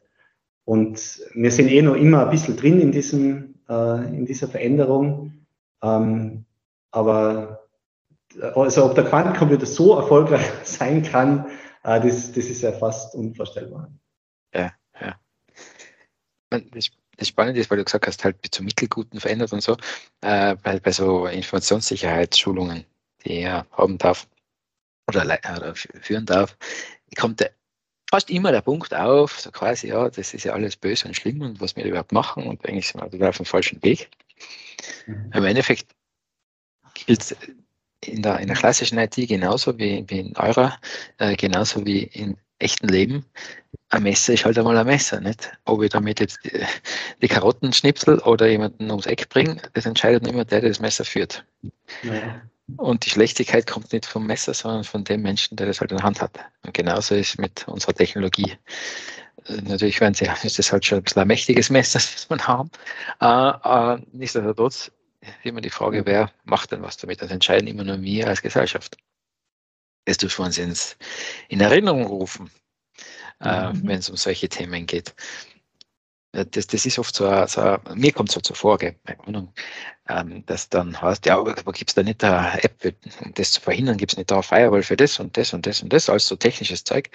Und 0.65 1.21
wir 1.35 1.51
sind 1.51 1.71
eh 1.71 1.83
noch 1.83 1.95
immer 1.95 2.25
ein 2.25 2.31
bisschen 2.31 2.57
drin 2.57 2.81
in, 2.81 2.93
diesem, 2.93 3.55
äh, 3.69 4.05
in 4.15 4.27
dieser 4.27 4.49
Veränderung. 4.49 5.47
Ähm, 5.83 6.45
aber 6.91 7.69
also 8.55 8.85
ob 8.85 8.95
der 8.95 9.05
Quantencomputer 9.05 9.67
so 9.67 9.97
erfolgreich 9.97 10.47
sein 10.65 11.03
kann, 11.03 11.47
äh, 11.85 12.01
das, 12.01 12.33
das 12.33 12.47
ist 12.47 12.63
ja 12.63 12.73
fast 12.73 13.15
unvorstellbar. 13.15 13.91
Ja, 14.55 14.73
ja. 15.01 15.19
Das, 16.51 16.91
Spannende 17.21 17.61
ist, 17.61 17.69
weil 17.71 17.79
du 17.79 17.85
gesagt 17.85 18.07
hast, 18.07 18.25
halt 18.25 18.37
zum 18.53 18.67
Mittelguten 18.67 19.19
verändert 19.19 19.53
und 19.53 19.61
so, 19.61 19.77
äh, 20.21 20.55
bei, 20.63 20.79
bei 20.79 20.93
so 20.93 21.27
Informationssicherheitsschulungen, 21.27 22.85
die 23.25 23.41
er 23.41 23.67
haben 23.73 23.99
darf, 23.99 24.29
oder, 25.09 25.25
oder 25.25 25.75
führen 25.75 26.27
darf, 26.27 26.57
kommt 27.17 27.41
der, 27.41 27.51
fast 28.11 28.31
immer 28.31 28.53
der 28.53 28.63
Punkt 28.63 28.95
auf, 28.95 29.41
so 29.41 29.51
quasi, 29.51 29.89
ja, 29.89 30.09
das 30.09 30.35
ist 30.35 30.45
ja 30.45 30.53
alles 30.53 30.77
böse 30.77 31.09
und 31.09 31.15
schlimm 31.15 31.41
und 31.43 31.61
was 31.61 31.77
wir 31.77 31.85
überhaupt 31.85 32.13
machen 32.13 32.45
und 32.45 32.65
eigentlich 32.67 32.89
sind 32.89 33.01
wir 33.13 33.29
auf 33.29 33.37
dem 33.37 33.47
falschen 33.47 33.83
Weg. 33.83 34.11
Mhm. 35.07 35.31
Im 35.35 35.45
Endeffekt 35.45 35.95
gilt 36.95 37.37
in 38.05 38.23
der, 38.23 38.39
in 38.39 38.47
der 38.47 38.57
klassischen 38.57 38.99
IT 38.99 39.17
genauso 39.17 39.79
wie, 39.79 40.05
wie 40.09 40.21
in 40.21 40.37
eurer, 40.37 40.79
äh, 41.19 41.37
genauso 41.37 41.85
wie 41.85 42.05
im 42.05 42.37
echten 42.59 42.89
Leben. 42.89 43.25
Ein 43.91 44.03
Messer 44.03 44.35
ist 44.35 44.45
halt 44.45 44.59
einmal 44.59 44.77
ein 44.77 44.87
Messer, 44.87 45.21
nicht? 45.21 45.53
Ob 45.65 45.83
ich 45.83 45.91
damit 45.91 46.21
jetzt 46.21 46.39
die, 46.45 46.65
die 47.23 47.29
Karotten 47.29 47.73
schnipsel 47.73 48.19
oder 48.21 48.47
jemanden 48.47 48.91
ums 48.91 49.07
Eck 49.07 49.29
bringe, 49.29 49.61
das 49.75 49.87
entscheidet 49.87 50.27
immer 50.27 50.45
der, 50.45 50.61
der 50.61 50.71
das 50.71 50.81
Messer 50.81 51.05
führt. 51.05 51.45
Ja. 52.03 52.43
Und 52.77 53.07
die 53.07 53.11
Schlechtigkeit 53.11 53.67
kommt 53.67 53.93
nicht 53.93 54.07
vom 54.07 54.27
Messer, 54.27 54.53
sondern 54.53 54.85
von 54.85 55.05
dem 55.05 55.23
Menschen, 55.23 55.57
der 55.57 55.67
das 55.67 55.81
halt 55.81 55.91
in 55.91 55.97
der 55.97 56.05
Hand 56.05 56.21
hat. 56.21 56.39
Und 56.65 56.75
genauso 56.75 57.15
ist 57.15 57.39
mit 57.39 57.67
unserer 57.67 57.95
Technologie. 57.95 58.57
Äh, 59.47 59.63
natürlich 59.63 60.01
werden 60.01 60.15
sie, 60.15 60.27
ist 60.43 60.59
das 60.59 60.73
halt 60.73 60.85
schon 60.85 60.99
ein 60.99 61.05
bisschen 61.05 61.23
ein 61.23 61.29
mächtiges 61.29 61.71
Messer, 61.71 61.99
das 62.13 62.29
man 62.29 62.47
haben. 62.47 62.71
Äh, 63.21 63.95
äh, 63.95 63.99
nichtsdestotrotz 64.13 64.93
immer 65.43 65.61
die 65.61 65.71
Frage, 65.71 66.07
wer 66.07 66.31
macht 66.45 66.73
denn 66.73 66.83
was 66.83 66.97
damit? 66.97 67.23
Das 67.23 67.31
entscheiden 67.31 67.67
immer 67.67 67.85
nur 67.85 68.01
wir 68.03 68.29
als 68.29 68.43
Gesellschaft. 68.43 68.97
Das 70.05 70.19
dürfen 70.19 70.43
wir 70.43 70.47
uns 70.47 70.59
ins, 70.59 70.97
in 71.49 71.61
Erinnerung 71.61 72.07
rufen, 72.07 72.51
äh, 73.41 73.73
mhm. 73.73 73.89
wenn 73.89 73.99
es 73.99 74.09
um 74.09 74.17
solche 74.17 74.49
Themen 74.49 74.87
geht. 74.87 75.15
Das, 76.33 76.67
das 76.67 76.85
ist 76.85 76.99
oft 76.99 77.15
so, 77.15 77.47
so 77.47 77.79
mir 77.95 78.13
kommt 78.13 78.29
es 78.29 78.35
so 78.35 78.41
zuvor, 78.41 78.79
gell, 78.79 78.95
ähm, 80.09 80.45
dass 80.47 80.69
dann 80.69 81.01
heißt, 81.01 81.27
ja, 81.27 81.39
aber, 81.39 81.55
gibt 81.55 81.91
es 81.91 81.95
da 81.95 82.03
nicht 82.03 82.23
eine 82.23 82.63
App, 82.63 82.95
um 83.25 83.33
das 83.35 83.53
zu 83.53 83.61
verhindern, 83.61 83.97
gibt 83.97 84.13
es 84.13 84.19
nicht 84.19 84.31
da 84.31 84.37
eine 84.37 84.43
Firewall 84.43 84.83
für 84.83 84.97
das 84.97 85.19
und 85.19 85.37
das 85.37 85.53
und 85.55 85.67
das 85.67 85.83
und 85.83 85.93
das, 85.93 86.09
alles 86.09 86.27
so 86.27 86.37
technisches 86.37 86.85
Zeug. 86.85 87.11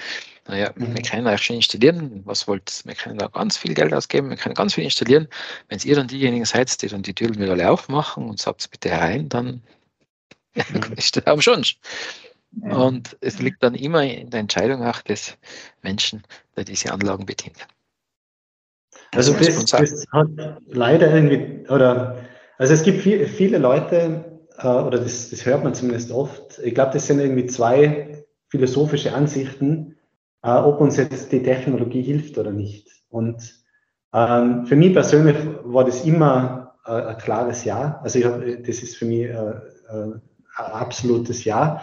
Naja, 0.48 0.72
mhm. 0.76 0.96
wir 0.96 1.02
können 1.04 1.28
euch 1.28 1.44
schon 1.44 1.58
installieren, 1.58 2.22
was 2.26 2.48
wollt 2.48 2.82
wir 2.86 2.96
können 2.96 3.18
da 3.18 3.28
ganz 3.28 3.58
viel 3.58 3.74
Geld 3.74 3.94
ausgeben, 3.94 4.30
wir 4.30 4.38
können 4.38 4.56
ganz 4.56 4.74
viel 4.74 4.84
installieren. 4.84 5.28
Wenn 5.70 5.80
ihr 5.84 5.96
dann 5.96 6.08
diejenigen 6.08 6.46
seid, 6.46 6.82
die 6.82 6.88
dann 6.88 7.04
die 7.04 7.14
Türen 7.14 7.38
wieder 7.40 7.52
alle 7.52 7.70
aufmachen 7.70 8.28
und 8.28 8.40
sagt 8.40 8.70
bitte 8.72 8.90
herein, 8.90 9.30
dann 9.30 9.62
mhm. 10.56 10.94
ist 10.96 11.18
das 11.18 11.26
am 11.28 11.42
schon. 11.42 11.64
Und 12.62 13.18
es 13.22 13.40
liegt 13.40 13.64
dann 13.64 13.74
immer 13.74 14.04
in 14.04 14.30
der 14.30 14.40
Entscheidung 14.40 14.84
auch 14.84 15.02
des 15.02 15.38
Menschen, 15.82 16.24
der 16.56 16.66
diese 16.66 16.92
Anlagen 16.92 17.26
bedient. 17.26 17.68
Also 19.16 19.34
das, 19.34 19.66
das, 19.66 20.06
hat 20.12 20.28
leider 20.68 21.14
irgendwie, 21.14 21.68
oder 21.70 22.18
also 22.58 22.74
es 22.74 22.84
gibt 22.84 23.02
viel, 23.02 23.26
viele 23.28 23.58
Leute, 23.58 24.40
äh, 24.58 24.68
oder 24.68 25.00
das, 25.00 25.30
das 25.30 25.46
hört 25.46 25.64
man 25.64 25.74
zumindest 25.74 26.12
oft, 26.12 26.60
ich 26.64 26.74
glaube, 26.74 26.92
das 26.94 27.08
sind 27.08 27.20
irgendwie 27.20 27.46
zwei 27.48 28.26
philosophische 28.50 29.14
Ansichten, 29.14 29.98
äh, 30.44 30.52
ob 30.52 30.80
uns 30.80 30.98
jetzt 30.98 31.32
die 31.32 31.44
Technologie 31.44 32.02
hilft 32.02 32.38
oder 32.38 32.52
nicht. 32.52 32.88
Und 33.10 33.64
ähm, 34.14 34.66
für 34.66 34.76
mich 34.76 34.94
persönlich 34.94 35.36
war 35.64 35.86
das 35.86 36.06
immer 36.06 36.76
äh, 36.86 36.92
ein 36.92 37.18
klares 37.18 37.64
Ja. 37.64 38.00
Also 38.04 38.20
ich 38.20 38.26
hab, 38.26 38.42
das 38.42 38.80
ist 38.80 38.96
für 38.96 39.06
mich 39.06 39.24
äh, 39.24 39.34
äh, 39.34 39.54
ein 39.90 40.22
absolutes 40.56 41.44
Ja. 41.46 41.82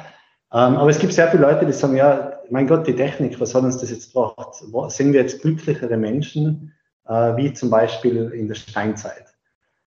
Ähm, 0.52 0.76
aber 0.76 0.90
es 0.90 0.98
gibt 0.98 1.12
sehr 1.12 1.28
viele 1.28 1.42
Leute, 1.42 1.66
die 1.66 1.72
sagen, 1.72 1.96
ja, 1.96 2.40
mein 2.50 2.66
Gott, 2.66 2.86
die 2.86 2.96
Technik, 2.96 3.40
was 3.40 3.54
hat 3.54 3.62
uns 3.62 3.78
das 3.78 3.90
jetzt 3.90 4.12
gebracht? 4.12 4.54
Sind 4.88 5.12
wir 5.12 5.20
jetzt 5.20 5.42
glücklichere 5.42 5.96
Menschen? 5.96 6.72
Äh, 7.10 7.36
wie 7.36 7.52
zum 7.52 7.70
Beispiel 7.70 8.30
in 8.30 8.46
der 8.46 8.54
Steinzeit. 8.54 9.34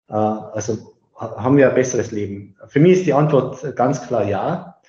Äh, 0.10 0.14
also 0.16 0.96
haben 1.16 1.58
wir 1.58 1.70
ein 1.70 1.76
besseres 1.76 2.12
Leben? 2.12 2.56
Für 2.68 2.80
mich 2.80 2.94
ist 2.94 3.06
die 3.06 3.14
Antwort 3.14 3.76
ganz 3.76 4.06
klar 4.08 4.26
ja. 4.26 4.82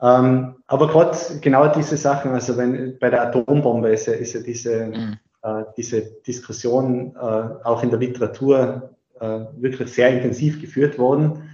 Ähm, 0.00 0.56
aber 0.66 0.88
gerade 0.88 1.16
genau 1.40 1.68
diese 1.68 1.96
Sachen, 1.96 2.32
also 2.32 2.56
wenn 2.56 2.98
bei 2.98 3.10
der 3.10 3.22
Atombombe 3.22 3.90
ist 3.90 4.06
ja, 4.06 4.14
ist 4.14 4.34
ja 4.34 4.40
diese, 4.40 4.86
mhm. 4.86 5.18
äh, 5.42 5.62
diese 5.76 6.02
Diskussion 6.26 7.16
auch 7.16 7.82
in 7.82 7.90
der 7.90 7.98
Literatur 8.00 8.90
wirklich 9.56 9.92
sehr 9.92 10.10
intensiv 10.10 10.60
geführt 10.60 10.98
worden, 10.98 11.48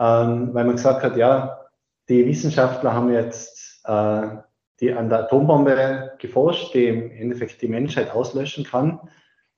ähm, 0.00 0.52
weil 0.52 0.64
man 0.64 0.74
gesagt 0.74 1.04
hat, 1.04 1.16
ja, 1.16 1.60
die 2.08 2.26
Wissenschaftler 2.26 2.92
haben 2.92 3.12
jetzt 3.12 3.86
die 4.80 4.92
an 4.92 5.08
der 5.08 5.20
Atombombe 5.20 6.12
geforscht, 6.18 6.74
die 6.74 6.88
im 6.88 7.10
Endeffekt 7.12 7.62
die 7.62 7.68
Menschheit 7.68 8.10
auslöschen 8.10 8.64
kann. 8.64 8.98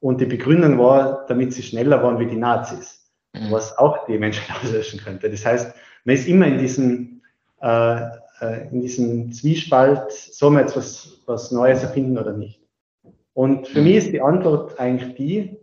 Und 0.06 0.20
die 0.20 0.26
Begründung 0.26 0.78
war, 0.78 1.26
damit 1.26 1.52
sie 1.52 1.64
schneller 1.64 2.00
waren 2.00 2.20
wie 2.20 2.28
die 2.28 2.36
Nazis, 2.36 3.10
mhm. 3.32 3.50
was 3.50 3.76
auch 3.76 4.06
die 4.06 4.16
Menschheit 4.18 4.56
auslöschen 4.62 5.00
könnte. 5.00 5.28
Das 5.28 5.44
heißt, 5.44 5.75
man 6.04 6.14
ist 6.14 6.28
immer 6.28 6.46
in 6.46 6.58
diesem, 6.58 7.22
äh, 7.60 8.02
äh, 8.40 8.68
in 8.70 8.82
diesem 8.82 9.32
Zwiespalt, 9.32 10.12
soll 10.12 10.52
man 10.52 10.62
jetzt 10.62 10.76
was, 10.76 11.22
was 11.26 11.50
Neues 11.50 11.82
erfinden 11.82 12.18
oder 12.18 12.34
nicht? 12.34 12.60
Und 13.32 13.66
für 13.66 13.82
mich 13.82 13.96
ist 13.96 14.12
die 14.12 14.20
Antwort 14.20 14.78
eigentlich 14.78 15.16
die, 15.16 15.56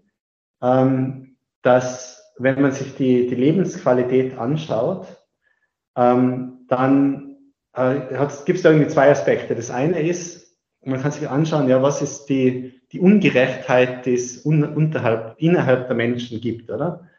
ähm, 0.62 1.38
dass 1.62 2.33
wenn 2.38 2.62
man 2.62 2.73
sich 2.73 2.97
die, 2.97 3.27
die 3.27 3.35
Lebensqualität 3.35 4.38
anschaut, 4.38 5.07
ähm, 5.95 6.65
dann 6.67 7.38
äh, 7.73 7.95
gibt 8.43 8.57
es 8.57 8.62
da 8.63 8.71
irgendwie 8.71 8.91
zwei 8.91 9.09
Aspekte. 9.09 9.55
Das 9.55 9.71
eine 9.71 10.01
ist, 10.01 10.42
man 10.85 11.01
kann 11.01 11.11
sich 11.11 11.27
anschauen, 11.29 11.69
ja, 11.69 11.81
was 11.81 12.01
ist 12.01 12.25
die, 12.25 12.81
die 12.91 12.99
Ungerechtheit, 12.99 14.05
die 14.05 14.15
es 14.15 14.45
un, 14.45 14.63
unterhalb, 14.63 15.35
innerhalb 15.37 15.87
der 15.87 15.95
Menschen 15.95 16.41
gibt, 16.41 16.69
oder? 16.69 17.09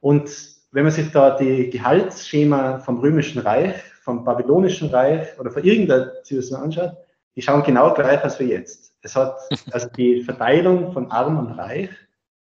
Und 0.00 0.30
wenn 0.72 0.84
man 0.84 0.92
sich 0.92 1.10
da 1.12 1.36
die 1.36 1.70
Gehaltsschema 1.70 2.78
vom 2.78 2.98
Römischen 2.98 3.42
Reich, 3.42 3.76
vom 4.02 4.24
Babylonischen 4.24 4.90
Reich 4.90 5.38
oder 5.38 5.50
von 5.50 5.62
irgendeiner 5.62 6.22
Zivilisation 6.24 6.64
anschaut, 6.64 6.96
die 7.36 7.42
schauen 7.42 7.62
genau 7.62 7.94
gleich 7.94 8.22
als 8.24 8.38
wir 8.40 8.46
jetzt. 8.46 8.94
Es 9.02 9.14
hat, 9.14 9.38
also 9.72 9.88
die 9.96 10.22
Verteilung 10.22 10.92
von 10.92 11.10
Arm 11.10 11.38
und 11.38 11.52
Reich 11.52 11.90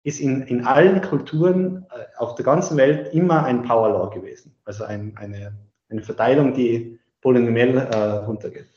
ist 0.03 0.19
in, 0.19 0.43
in 0.43 0.65
allen 0.65 1.01
Kulturen 1.01 1.85
äh, 1.91 2.17
auf 2.17 2.35
der 2.35 2.45
ganzen 2.45 2.77
Welt 2.77 3.13
immer 3.13 3.43
ein 3.43 3.63
Power 3.63 3.89
Law 3.89 4.09
gewesen. 4.09 4.55
Also 4.65 4.83
ein, 4.83 5.13
eine, 5.17 5.53
eine 5.89 6.01
Verteilung, 6.01 6.53
die 6.53 6.99
polynomiell 7.21 7.77
äh, 7.77 7.97
runtergeht. 8.25 8.67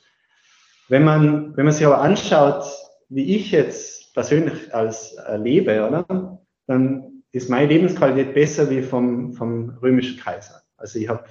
Wenn 0.88 1.04
man, 1.04 1.56
wenn 1.56 1.64
man 1.64 1.74
sich 1.74 1.86
aber 1.86 2.00
anschaut, 2.00 2.64
wie 3.08 3.36
ich 3.36 3.52
jetzt 3.52 4.14
persönlich 4.14 4.74
als 4.74 5.14
äh, 5.14 5.36
lebe, 5.36 5.86
oder? 5.86 6.38
dann 6.66 7.22
ist 7.32 7.48
meine 7.48 7.66
Lebensqualität 7.66 8.34
besser 8.34 8.70
wie 8.70 8.82
vom, 8.82 9.32
vom 9.32 9.70
römischen 9.82 10.18
Kaiser. 10.18 10.62
Also 10.76 10.98
ich 10.98 11.08
habe 11.08 11.24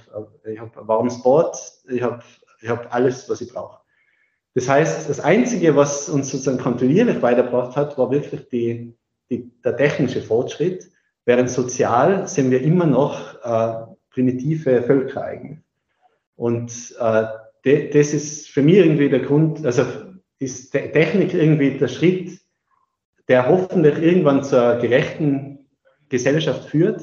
ich 0.44 0.58
hab 0.58 0.76
ein 0.76 0.88
warmes 0.88 1.22
Bad, 1.22 1.56
ich 1.88 2.02
habe 2.02 2.22
ich 2.60 2.68
hab 2.68 2.94
alles, 2.94 3.28
was 3.28 3.40
ich 3.40 3.52
brauche. 3.52 3.78
Das 4.54 4.68
heißt, 4.68 5.08
das 5.08 5.20
Einzige, 5.20 5.76
was 5.76 6.08
uns 6.08 6.30
sozusagen 6.30 6.58
kontinuierlich 6.58 7.22
weitergebracht 7.22 7.76
hat, 7.76 7.96
war 7.98 8.10
wirklich 8.10 8.48
die, 8.48 8.94
die, 9.30 9.50
der 9.64 9.76
technische 9.76 10.22
Fortschritt, 10.22 10.90
während 11.24 11.50
sozial 11.50 12.28
sind 12.28 12.50
wir 12.50 12.62
immer 12.62 12.86
noch 12.86 13.42
äh, 13.42 13.86
primitive 14.10 14.82
Völker 14.82 15.22
eigentlich. 15.22 15.58
Und 16.36 16.94
äh, 16.98 17.24
de, 17.64 17.90
das 17.90 18.12
ist 18.12 18.48
für 18.48 18.62
mich 18.62 18.76
irgendwie 18.76 19.08
der 19.08 19.20
Grund, 19.20 19.64
also 19.64 19.84
ist 20.38 20.72
Technik 20.72 21.34
irgendwie 21.34 21.78
der 21.78 21.88
Schritt, 21.88 22.40
der 23.28 23.48
hoffentlich 23.48 23.98
irgendwann 23.98 24.42
zur 24.42 24.76
gerechten 24.76 25.68
Gesellschaft 26.08 26.68
führt. 26.68 27.00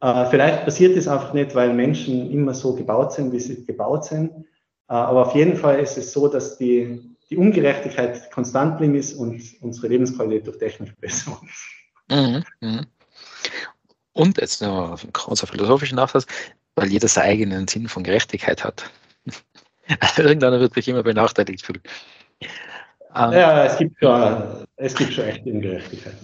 Äh, 0.00 0.26
vielleicht 0.26 0.64
passiert 0.64 0.96
es 0.96 1.08
einfach 1.08 1.34
nicht, 1.34 1.54
weil 1.54 1.74
Menschen 1.74 2.30
immer 2.30 2.54
so 2.54 2.74
gebaut 2.74 3.12
sind, 3.12 3.32
wie 3.32 3.40
sie 3.40 3.66
gebaut 3.66 4.04
sind. 4.04 4.30
Äh, 4.30 4.94
aber 4.94 5.26
auf 5.26 5.34
jeden 5.34 5.56
Fall 5.56 5.80
ist 5.80 5.98
es 5.98 6.12
so, 6.12 6.28
dass 6.28 6.56
die, 6.56 7.16
die 7.28 7.36
Ungerechtigkeit 7.36 8.30
konstant 8.30 8.78
blieb 8.78 8.94
ist 8.94 9.14
und 9.14 9.42
unsere 9.60 9.88
Lebensqualität 9.88 10.46
durch 10.46 10.58
Technik 10.58 10.98
besser 11.00 11.38
mhm, 12.08 12.44
mhm. 12.60 12.86
Und 14.12 14.38
jetzt 14.38 14.62
noch 14.62 15.02
ein 15.02 15.12
großer 15.12 15.46
philosophischer 15.46 15.96
Nachsatz, 15.96 16.26
weil 16.74 16.88
jeder 16.88 17.08
seinen 17.08 17.30
eigenen 17.30 17.68
Sinn 17.68 17.88
von 17.88 18.02
Gerechtigkeit 18.02 18.64
hat. 18.64 18.90
Irgendeiner 20.16 20.60
wird 20.60 20.74
sich 20.74 20.88
immer 20.88 21.02
benachteiligt 21.02 21.64
fühlen. 21.64 21.82
Um, 23.12 23.32
ja, 23.32 23.64
es 23.64 23.76
gibt, 23.76 23.98
schon, 23.98 24.66
es 24.76 24.94
gibt 24.94 25.12
schon 25.12 25.24
echt 25.24 25.44
Ungerechtigkeit. 25.44 26.14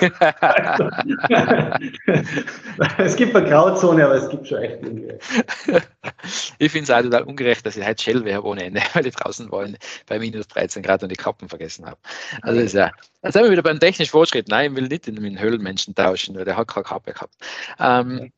es 2.98 3.14
gibt 3.14 3.36
eine 3.36 3.48
Grauzone, 3.48 4.04
aber 4.04 4.16
es 4.16 4.28
gibt 4.28 4.48
schon 4.48 4.58
echt 4.58 4.84
Ungerechtigkeit. 4.84 5.88
ich 6.58 6.72
finde 6.72 6.84
es 6.84 6.90
auch 6.90 7.02
total 7.02 7.22
ungerecht, 7.22 7.64
dass 7.64 7.76
ich 7.76 7.86
heute 7.86 8.02
Shell 8.02 8.24
wäre 8.24 8.42
ohne 8.42 8.64
Ende, 8.64 8.82
weil 8.94 9.06
ich 9.06 9.14
draußen 9.14 9.52
wollen 9.52 9.78
bei 10.08 10.18
minus 10.18 10.48
13 10.48 10.82
Grad 10.82 11.04
und 11.04 11.10
die 11.10 11.16
Kappen 11.16 11.48
vergessen 11.48 11.86
habe. 11.86 11.98
Also 12.42 12.60
ist 12.60 12.74
ja, 12.74 12.90
jetzt 13.22 13.34
sind 13.34 13.44
wir 13.44 13.52
wieder 13.52 13.62
beim 13.62 13.78
technischen 13.78 14.10
Fortschritt. 14.10 14.48
Nein, 14.48 14.72
ich 14.72 14.76
will 14.76 14.88
nicht 14.88 15.06
mit 15.06 15.18
einem 15.18 15.38
Höhlenmenschen 15.38 15.94
tauschen, 15.94 16.34
weil 16.34 16.44
der 16.44 16.56
hat 16.56 16.66
keine 16.66 16.82
Kappe 16.82 17.12
gehabt. 17.12 17.34
Ähm, 17.78 18.32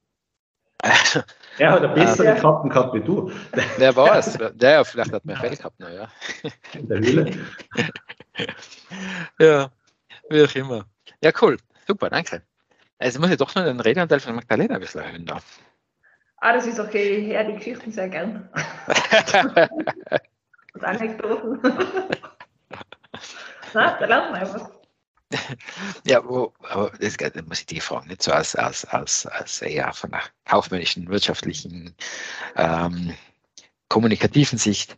er 0.83 1.71
hat 1.71 1.79
eine 1.83 1.89
bessere 1.89 2.29
ähm, 2.29 2.39
Kappen 2.39 2.71
gehabt 2.71 2.95
wie 2.95 3.01
du. 3.01 3.31
Wer 3.79 3.97
weiß, 3.97 4.39
der 4.55 4.85
vielleicht 4.85 5.13
hat 5.13 5.25
mehr 5.25 5.37
Fell 5.37 5.57
gehabt, 5.57 5.81
naja. 5.81 6.09
In 6.75 6.89
der 6.89 6.99
Höhle. 6.99 7.31
ja, 9.39 9.71
wie 10.29 10.45
auch 10.45 10.55
immer. 10.55 10.85
Ja, 11.23 11.31
cool. 11.41 11.57
Super, 11.87 12.11
danke. 12.11 12.43
Also 12.99 13.21
muss 13.21 13.31
ich 13.31 13.37
doch 13.37 13.55
nur 13.55 13.65
den 13.65 13.81
Redeanteil 13.81 14.21
von 14.21 14.35
Magdalena 14.35 14.75
ein 14.75 14.81
bisschen 14.81 15.03
erhöhen 15.03 15.27
da. 15.27 15.39
Ah, 16.39 16.53
das 16.53 16.67
ist 16.67 16.81
okay. 16.81 17.17
Ich 17.17 17.35
höre 17.35 17.45
die 17.45 17.55
Geschichten 17.55 17.91
sehr 17.91 18.09
gern. 18.09 18.49
Und 20.75 20.85
Anekdoten. 20.85 21.61
Na, 23.73 23.97
da 23.99 24.07
lernt 24.07 24.33
man 24.33 24.41
einfach. 24.41 24.71
Ja, 26.07 26.23
wo, 26.25 26.53
aber 26.69 26.91
das, 27.01 27.17
muss 27.47 27.61
ich 27.61 27.67
die 27.67 27.81
fragen, 27.81 28.09
nicht 28.09 28.23
so 28.23 28.33
als, 28.33 28.55
als, 28.55 28.85
als, 28.85 29.27
als 29.27 29.63
eher 29.63 29.93
von 29.93 30.11
der 30.11 30.23
kaufmännischen, 30.45 31.09
wirtschaftlichen, 31.09 31.95
ähm, 32.57 33.15
kommunikativen 33.89 34.59
Sicht. 34.59 34.97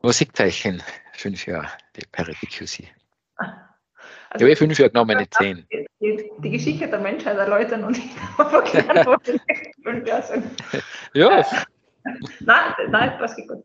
Wo 0.00 0.12
sieht 0.12 0.38
euch 0.40 0.64
in 0.64 0.82
fünf 1.14 1.46
Jahren 1.46 1.68
die 1.96 2.06
Parity 2.12 2.46
QC? 2.46 2.88
Also, 4.30 4.46
ich 4.46 4.52
habe 4.52 4.56
fünf 4.56 4.78
Jahre 4.78 4.90
genommen, 4.90 5.18
nicht 5.18 5.34
zehn. 5.34 5.66
Die, 5.70 6.30
die, 6.38 6.50
Geschichte 6.50 6.88
der 6.88 7.00
Menschheit 7.00 7.36
erläutern 7.36 7.84
und 7.84 7.98
erklären, 8.38 9.06
wo 9.06 9.16
die 9.16 9.40
fünf 9.82 10.06
Jahre 10.06 10.22
sind. 10.22 10.44
Ja. 11.14 11.44
nein, 12.40 12.74
nein, 12.90 13.18
das 13.18 13.34
geht 13.34 13.48
gut. 13.48 13.64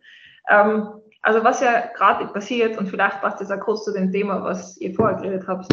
Ähm, 0.49 1.01
also 1.25 1.43
was 1.43 1.59
ja 1.59 1.87
gerade 1.95 2.27
passiert, 2.27 2.77
und 2.77 2.87
vielleicht 2.87 3.19
passt 3.19 3.41
das 3.41 3.49
auch 3.49 3.59
kurz 3.59 3.83
zu 3.83 3.91
dem 3.91 4.11
Thema, 4.11 4.43
was 4.43 4.77
ihr 4.77 4.93
vorher 4.93 5.17
geredet 5.17 5.47
habt, 5.47 5.67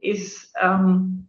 ist 0.00 0.50
ähm, 0.58 1.28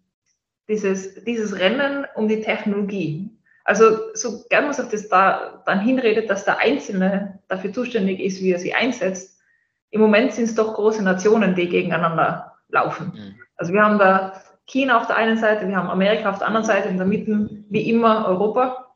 dieses, 0.69 1.21
dieses 1.25 1.59
Rennen 1.59 2.05
um 2.15 2.29
die 2.29 2.39
Technologie. 2.39 3.29
Also 3.65 4.13
so 4.13 4.45
gern 4.49 4.63
man 4.63 4.73
sich 4.73 4.87
das 4.87 5.09
da 5.09 5.61
dann 5.65 5.81
hinredet, 5.81 6.29
dass 6.29 6.45
der 6.45 6.59
Einzelne 6.59 7.39
dafür 7.49 7.73
zuständig 7.73 8.21
ist, 8.21 8.41
wie 8.41 8.53
er 8.53 8.59
sie 8.59 8.73
einsetzt. 8.73 9.41
Im 9.89 9.99
Moment 9.99 10.31
sind 10.31 10.45
es 10.45 10.55
doch 10.55 10.73
große 10.73 11.03
Nationen, 11.03 11.53
die 11.53 11.67
gegeneinander 11.67 12.53
laufen. 12.69 13.11
Mhm. 13.13 13.35
Also 13.57 13.73
wir 13.73 13.83
haben 13.83 13.99
da 13.99 14.41
China 14.67 15.01
auf 15.01 15.07
der 15.07 15.17
einen 15.17 15.37
Seite, 15.37 15.67
wir 15.67 15.75
haben 15.75 15.89
Amerika 15.89 16.29
auf 16.29 16.37
der 16.37 16.47
anderen 16.47 16.65
Seite, 16.65 16.87
in 16.87 16.97
der 16.97 17.07
Mitte 17.07 17.49
wie 17.67 17.89
immer 17.89 18.25
Europa. 18.25 18.93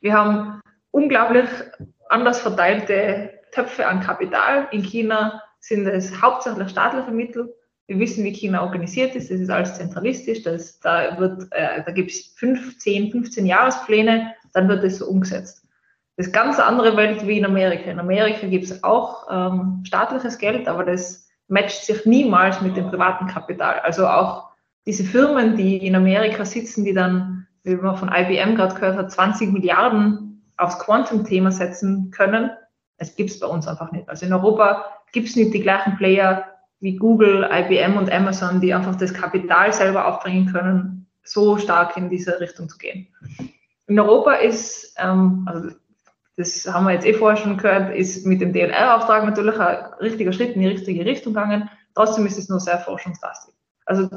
Wir 0.00 0.14
haben 0.14 0.62
unglaublich 0.92 1.44
anders 2.08 2.40
verteilte 2.40 3.41
Töpfe 3.52 3.86
an 3.86 4.00
Kapital. 4.00 4.66
In 4.72 4.82
China 4.82 5.40
sind 5.60 5.86
es 5.86 6.20
hauptsächlich 6.20 6.70
staatliche 6.70 7.12
Mittel. 7.12 7.54
Wir 7.86 7.98
wissen, 7.98 8.24
wie 8.24 8.32
China 8.32 8.62
organisiert 8.62 9.14
ist. 9.14 9.30
Das 9.30 9.38
ist 9.38 9.50
alles 9.50 9.74
zentralistisch. 9.74 10.42
Das, 10.42 10.80
da 10.80 11.16
äh, 11.50 11.84
da 11.84 11.92
gibt 11.92 12.10
es 12.10 12.34
15, 12.36 13.12
15 13.12 13.46
Jahrespläne, 13.46 14.34
dann 14.52 14.68
wird 14.68 14.82
es 14.84 14.98
so 14.98 15.06
umgesetzt. 15.06 15.62
Das 16.16 16.26
ist 16.26 16.32
ganz 16.32 16.58
andere 16.58 16.96
Welt 16.96 17.26
wie 17.26 17.38
in 17.38 17.44
Amerika. 17.44 17.90
In 17.90 18.00
Amerika 18.00 18.46
gibt 18.46 18.64
es 18.64 18.84
auch 18.84 19.26
ähm, 19.30 19.82
staatliches 19.86 20.38
Geld, 20.38 20.68
aber 20.68 20.84
das 20.84 21.28
matcht 21.48 21.84
sich 21.84 22.04
niemals 22.06 22.60
mit 22.60 22.76
dem 22.76 22.88
privaten 22.88 23.26
Kapital. 23.26 23.80
Also 23.80 24.06
auch 24.06 24.50
diese 24.86 25.04
Firmen, 25.04 25.56
die 25.56 25.86
in 25.86 25.94
Amerika 25.94 26.44
sitzen, 26.44 26.84
die 26.84 26.92
dann, 26.92 27.46
wie 27.64 27.76
man 27.76 27.96
von 27.96 28.12
IBM 28.12 28.56
gerade 28.56 28.74
gehört 28.74 28.96
hat, 28.96 29.12
20 29.12 29.52
Milliarden 29.52 30.42
aufs 30.56 30.78
Quantum-Thema 30.78 31.50
setzen 31.50 32.10
können, 32.10 32.50
das 33.02 33.16
gibt 33.16 33.30
es 33.30 33.40
bei 33.40 33.48
uns 33.48 33.66
einfach 33.66 33.90
nicht. 33.90 34.08
Also 34.08 34.26
in 34.26 34.32
Europa 34.32 34.84
gibt 35.10 35.28
es 35.28 35.34
nicht 35.34 35.52
die 35.52 35.60
gleichen 35.60 35.96
Player 35.96 36.44
wie 36.78 36.94
Google, 36.94 37.48
IBM 37.50 37.96
und 37.96 38.12
Amazon, 38.12 38.60
die 38.60 38.72
einfach 38.72 38.94
das 38.94 39.12
Kapital 39.12 39.72
selber 39.72 40.06
aufbringen 40.06 40.52
können, 40.52 41.08
so 41.24 41.58
stark 41.58 41.96
in 41.96 42.08
diese 42.08 42.38
Richtung 42.38 42.68
zu 42.68 42.78
gehen. 42.78 43.08
In 43.88 43.98
Europa 43.98 44.34
ist, 44.34 44.94
ähm, 44.98 45.44
also 45.46 45.70
das 46.36 46.64
haben 46.72 46.86
wir 46.86 46.92
jetzt 46.92 47.04
eh 47.04 47.14
vorher 47.14 47.36
schon 47.36 47.56
gehört, 47.56 47.92
ist 47.94 48.24
mit 48.24 48.40
dem 48.40 48.52
DLR-Auftrag 48.52 49.24
natürlich 49.24 49.58
ein 49.58 49.84
richtiger 50.00 50.32
Schritt 50.32 50.54
in 50.54 50.60
die 50.60 50.68
richtige 50.68 51.04
Richtung 51.04 51.34
gegangen. 51.34 51.68
Trotzdem 51.96 52.24
ist 52.24 52.38
es 52.38 52.48
nur 52.48 52.60
sehr 52.60 52.78
forschungslastig. 52.78 53.52
Also 53.84 54.08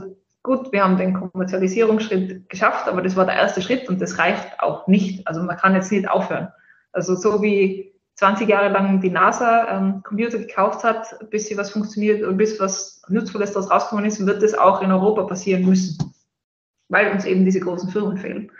gut, 0.43 0.71
wir 0.71 0.83
haben 0.83 0.97
den 0.97 1.13
Kommerzialisierungsschritt 1.13 2.49
geschafft, 2.49 2.87
aber 2.87 3.01
das 3.01 3.15
war 3.15 3.25
der 3.25 3.35
erste 3.35 3.63
Schritt 3.63 3.89
und 3.89 3.99
das 3.99 4.19
reicht 4.19 4.59
auch 4.59 4.85
nicht. 4.85 5.27
Also 5.27 5.41
man 5.41 5.57
kann 5.57 5.73
jetzt 5.73 5.91
nicht 5.91 6.07
aufhören. 6.07 6.49
Also 6.91 7.15
so 7.15 7.41
wie 7.41 7.94
20 8.15 8.47
Jahre 8.47 8.69
lang 8.69 9.01
die 9.01 9.09
NASA 9.09 9.67
ähm, 9.69 10.01
Computer 10.03 10.37
gekauft 10.37 10.83
hat, 10.83 11.29
bis 11.29 11.47
sie 11.47 11.57
was 11.57 11.71
funktioniert 11.71 12.23
und 12.23 12.37
bis 12.37 12.59
was 12.59 13.01
Nutzvolles 13.09 13.51
daraus 13.51 13.69
rausgekommen 13.69 14.05
ist, 14.05 14.25
wird 14.25 14.41
das 14.41 14.53
auch 14.53 14.81
in 14.81 14.91
Europa 14.91 15.23
passieren 15.23 15.65
müssen, 15.65 16.13
weil 16.87 17.11
uns 17.11 17.25
eben 17.25 17.43
diese 17.43 17.59
großen 17.59 17.89
Firmen 17.89 18.17
fehlen. 18.17 18.51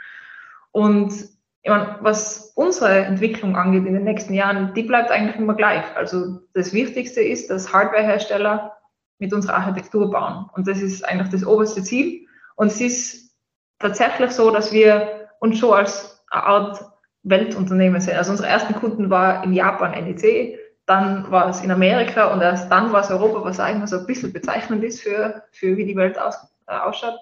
Und 0.71 1.13
ich 1.61 1.69
meine, 1.69 1.97
was 2.01 2.51
unsere 2.55 3.05
Entwicklung 3.05 3.55
angeht 3.55 3.85
in 3.85 3.93
den 3.93 4.03
nächsten 4.03 4.33
Jahren, 4.33 4.73
die 4.73 4.83
bleibt 4.83 5.09
eigentlich 5.09 5.37
immer 5.37 5.55
gleich. 5.55 5.83
Also 5.95 6.41
das 6.53 6.73
Wichtigste 6.73 7.21
ist, 7.21 7.49
dass 7.49 7.73
Hardwarehersteller 7.73 8.73
mit 9.19 9.33
unserer 9.33 9.55
Architektur 9.55 10.11
bauen. 10.11 10.49
Und 10.53 10.67
das 10.67 10.81
ist 10.81 11.03
eigentlich 11.03 11.29
das 11.29 11.45
oberste 11.45 11.81
Ziel. 11.81 12.27
Und 12.55 12.67
es 12.67 12.81
ist 12.81 13.35
tatsächlich 13.79 14.31
so, 14.31 14.51
dass 14.51 14.73
wir 14.73 15.29
uns 15.39 15.57
schon 15.57 15.73
als 15.73 16.23
eine 16.29 16.43
Art 16.43 16.85
Weltunternehmen 17.25 17.99
sehen. 17.99 18.17
Also 18.17 18.31
unsere 18.31 18.47
ersten 18.47 18.75
Kunden 18.75 19.09
war 19.09 19.43
in 19.43 19.53
Japan 19.53 19.91
NEC, 19.91 20.59
dann 20.85 21.29
war 21.31 21.49
es 21.49 21.61
in 21.61 21.71
Amerika 21.71 22.31
und 22.31 22.41
erst 22.41 22.71
dann 22.71 22.93
war 22.93 23.01
es 23.01 23.09
Europa, 23.09 23.43
was 23.43 23.59
eigentlich 23.59 23.89
so 23.89 23.97
ein 23.97 24.05
bisschen 24.05 24.31
bezeichnend 24.31 24.83
ist 24.83 25.01
für, 25.01 25.43
für 25.51 25.75
wie 25.75 25.85
die 25.85 25.95
Welt 25.95 26.19
aus, 26.19 26.37
äh, 26.67 26.75
ausschaut. 26.77 27.15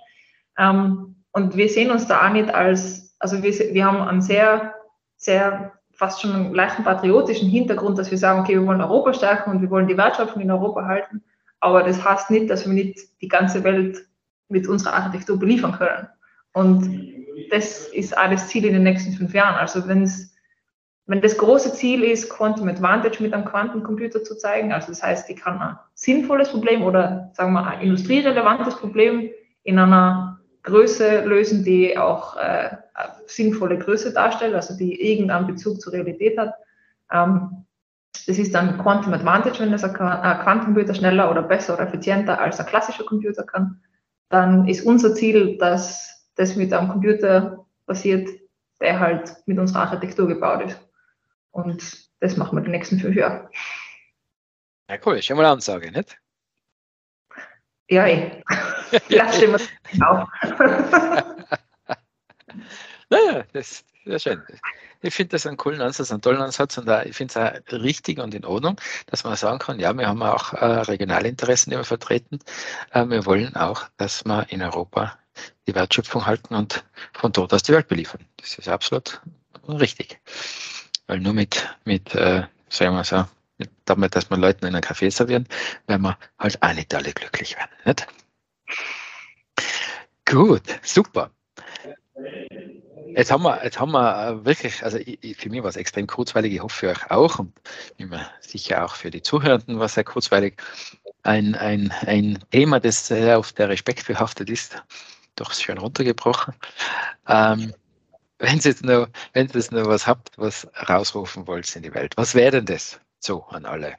Ähm, 0.58 1.16
und 1.32 1.56
wir 1.56 1.70
sehen 1.70 1.90
uns 1.90 2.06
da 2.06 2.28
auch 2.28 2.34
nicht 2.34 2.54
als, 2.54 3.16
also 3.20 3.42
wir, 3.42 3.52
wir 3.52 3.86
haben 3.86 4.02
einen 4.02 4.22
sehr, 4.22 4.74
sehr 5.16 5.72
fast 5.94 6.22
schon 6.22 6.34
einen 6.34 6.54
leichten 6.54 6.84
patriotischen 6.84 7.48
Hintergrund, 7.48 7.98
dass 7.98 8.12
wir 8.12 8.18
sagen, 8.18 8.42
okay, 8.42 8.54
wir 8.54 8.68
wollen 8.68 8.82
Europa 8.82 9.14
stärken 9.14 9.52
und 9.52 9.62
wir 9.62 9.70
wollen 9.70 9.88
die 9.88 9.98
Wertschöpfung 9.98 10.42
in 10.42 10.52
Europa 10.52 10.86
halten. 10.86 11.24
Aber 11.62 11.84
das 11.84 12.04
heißt 12.04 12.30
nicht, 12.30 12.50
dass 12.50 12.68
wir 12.68 12.74
nicht 12.74 13.00
die 13.22 13.30
ganze 13.30 13.64
Welt 13.64 14.06
mit 14.50 14.68
unserer 14.68 14.96
Architektur 14.96 15.40
beliefern 15.40 15.72
können. 15.72 16.10
Und 16.52 17.13
das 17.50 17.88
ist 17.88 18.14
das 18.14 18.48
Ziel 18.48 18.66
in 18.66 18.74
den 18.74 18.84
nächsten 18.84 19.14
fünf 19.14 19.34
Jahren. 19.34 19.56
Also 19.56 19.88
wenn's, 19.88 20.34
wenn 21.06 21.22
das 21.22 21.38
große 21.38 21.74
Ziel 21.74 22.04
ist, 22.04 22.30
Quantum 22.30 22.68
Advantage 22.68 23.22
mit 23.22 23.34
einem 23.34 23.46
Quantencomputer 23.46 24.24
zu 24.24 24.38
zeigen, 24.38 24.72
also 24.72 24.88
das 24.88 25.04
heißt, 25.04 25.30
ich 25.30 25.38
kann 25.38 25.60
ein 25.60 25.78
sinnvolles 25.94 26.50
Problem 26.50 26.84
oder 26.84 27.32
sagen 27.34 27.54
wir 27.54 27.66
ein 27.66 27.82
industrierelevantes 27.82 28.76
Problem 28.76 29.30
in 29.64 29.80
einer 29.80 30.40
Größe 30.64 31.26
lösen, 31.26 31.64
die 31.64 31.98
auch 31.98 32.38
äh, 32.38 32.78
sinnvolle 33.28 33.78
Größe 33.78 34.14
darstellt, 34.14 34.56
also 34.56 34.78
die 34.78 35.02
irgendeinen 35.02 35.48
Bezug 35.48 35.82
zur 35.82 35.94
Realität 35.94 36.38
hat. 36.38 36.54
Ähm, 37.12 37.66
das 38.26 38.38
ist 38.38 38.54
dann 38.56 38.78
Quantum 38.78 39.14
Advantage, 39.14 39.60
wenn 39.60 39.72
das 39.72 39.84
ein 39.84 39.94
Quantencomputer 39.94 40.94
schneller 40.94 41.30
oder 41.30 41.42
besser 41.42 41.74
oder 41.74 41.84
effizienter 41.84 42.40
als 42.40 42.60
ein 42.60 42.66
klassischer 42.66 43.04
Computer 43.04 43.44
kann. 43.44 43.82
Dann 44.30 44.68
ist 44.68 44.86
unser 44.86 45.14
Ziel, 45.14 45.58
dass 45.58 46.13
das 46.36 46.56
mit 46.56 46.74
einem 46.74 46.90
Computer 46.90 47.66
passiert, 47.86 48.30
der 48.82 49.00
halt 49.00 49.36
mit 49.46 49.58
unserer 49.60 49.82
Architektur 49.82 50.28
gebaut 50.28 50.64
ist. 50.66 50.80
Und 51.52 52.10
das 52.20 52.38
machen 52.38 52.58
wir 52.58 52.64
die 52.64 52.72
nächsten 52.72 53.00
fünf 53.00 53.16
Jahre. 53.16 53.50
Ja, 54.90 54.98
cool. 55.06 55.22
Schon 55.22 55.38
mal 55.38 55.46
eine 55.46 55.54
Ansage, 55.54 55.92
nicht? 55.92 56.18
Ja, 57.90 58.08
eh. 58.08 58.42
Lass 59.10 59.40
schon 59.40 59.52
mal 59.52 59.62
auf. 60.08 60.30
naja, 63.10 63.44
das 63.54 63.84
ist 64.06 64.24
schön. 64.24 64.42
Ich 65.02 65.14
finde 65.14 65.32
das 65.32 65.46
einen 65.46 65.58
coolen 65.58 65.82
Ansatz, 65.82 66.12
einen 66.12 66.22
tollen 66.22 66.42
Ansatz 66.42 66.78
und 66.78 66.90
ich 67.06 67.16
finde 67.16 67.34
es 67.34 67.38
auch 67.38 67.82
richtig 67.82 68.20
und 68.20 68.34
in 68.34 68.46
Ordnung, 68.46 68.80
dass 69.08 69.26
man 69.26 69.36
sagen 69.36 69.60
kann, 69.60 69.80
ja, 69.80 69.94
wir 69.94 70.08
haben 70.08 70.24
auch 70.24 70.54
äh, 70.54 70.66
Regionalinteressen, 70.66 71.72
wir 71.72 71.84
vertreten. 71.84 72.40
Äh, 72.92 73.06
wir 73.08 73.26
wollen 73.26 73.56
auch, 73.56 73.90
dass 73.98 74.24
wir 74.26 74.46
in 74.50 74.62
Europa 74.62 75.18
die 75.68 75.76
Wertschöpfung 75.76 76.26
halten 76.26 76.56
und 76.56 76.84
von 77.14 77.32
dort 77.32 77.54
aus 77.54 77.64
die 77.64 77.74
Welt 77.74 77.88
beliefern. 77.88 78.26
Das 78.38 78.58
ist 78.58 78.68
absolut 78.68 79.22
richtig. 79.68 80.20
Weil 81.08 81.20
nur 81.20 81.34
mit, 81.34 81.70
mit 81.86 82.14
äh, 82.16 82.44
sagen 82.70 82.96
wir 82.96 83.04
so, 83.04 83.26
mit, 83.58 83.70
damit, 83.86 84.16
dass 84.16 84.30
wir 84.30 84.38
Leuten 84.38 84.66
in 84.66 84.74
einen 84.74 84.82
Kaffee 84.82 85.10
servieren, 85.10 85.48
werden 85.88 86.02
wir 86.02 86.18
halt 86.40 86.62
auch 86.62 86.74
nicht 86.74 86.94
alle 86.94 87.14
glücklich 87.14 87.56
werden. 87.56 87.72
Nicht? 87.86 88.08
Gut, 90.26 90.64
super. 90.82 91.32
Jetzt 93.16 93.32
haben 93.32 93.44
wir, 93.44 93.64
jetzt 93.64 93.80
haben 93.80 93.92
wir 93.92 94.28
äh, 94.28 94.46
wirklich, 94.46 94.84
also 94.84 94.98
für 94.98 95.50
mich 95.50 95.62
war 95.62 95.70
es 95.70 95.76
extrem 95.76 96.08
kurzweilig, 96.08 96.54
ich 96.54 96.62
hoffe 96.62 96.76
für 96.76 96.90
euch 96.90 97.12
auch 97.12 97.38
und 97.38 97.54
immer 97.98 98.28
sicher 98.40 98.84
auch 98.86 98.96
für 98.96 99.12
die 99.12 99.22
Zuhörenden 99.22 99.78
war 99.78 99.86
es 99.86 99.94
sehr 99.94 100.04
kurzweilig. 100.04 100.60
Ein, 101.22 101.54
ein, 101.56 101.94
ein 102.06 102.40
Thema, 102.52 102.80
das 102.80 103.08
sehr 103.08 103.38
auf 103.38 103.54
der 103.54 103.70
Respekt 103.70 104.08
behaftet 104.08 104.50
ist, 104.50 104.82
doch 105.36 105.54
schön 105.54 105.78
runtergebrochen. 105.78 106.54
Ähm, 107.28 107.74
wenn 108.40 108.58
ihr 108.58 108.64
jetzt 108.64 108.84
noch, 108.84 109.08
wenn 109.34 109.48
ihr 109.48 109.54
jetzt 109.54 109.72
noch 109.72 109.88
was 109.88 110.08
habt, 110.08 110.38
was 110.38 110.68
rausrufen 110.90 111.48
wollt 111.48 111.74
in 111.76 111.84
die 111.84 111.94
Welt, 111.94 112.16
was 112.18 112.36
wäre 112.36 112.52
denn 112.52 112.66
das 112.66 113.00
so 113.20 113.44
an 113.46 113.66
alle 113.66 113.96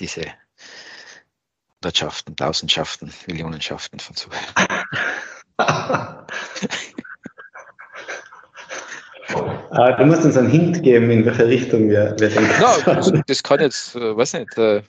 diese 0.00 0.22
Hundertschaften, 1.74 2.36
Tausendschaften, 2.36 3.12
Millionenschaften 3.26 4.00
von 4.00 4.16
Zuhörern? 4.16 4.76
Ah, 9.70 9.92
du 9.92 10.06
musst 10.06 10.24
uns 10.24 10.36
einen 10.36 10.48
Hint 10.48 10.82
geben, 10.82 11.10
in 11.10 11.26
welche 11.26 11.46
Richtung 11.46 11.90
wir, 11.90 12.14
wir 12.18 12.30
denken. 12.30 12.50
No, 12.60 12.94
das, 12.94 13.12
das 13.26 13.42
kann 13.42 13.60
jetzt, 13.60 13.94
äh, 13.96 14.16
weiß 14.16 14.34
nicht, 14.34 14.56
äh, 14.56 14.82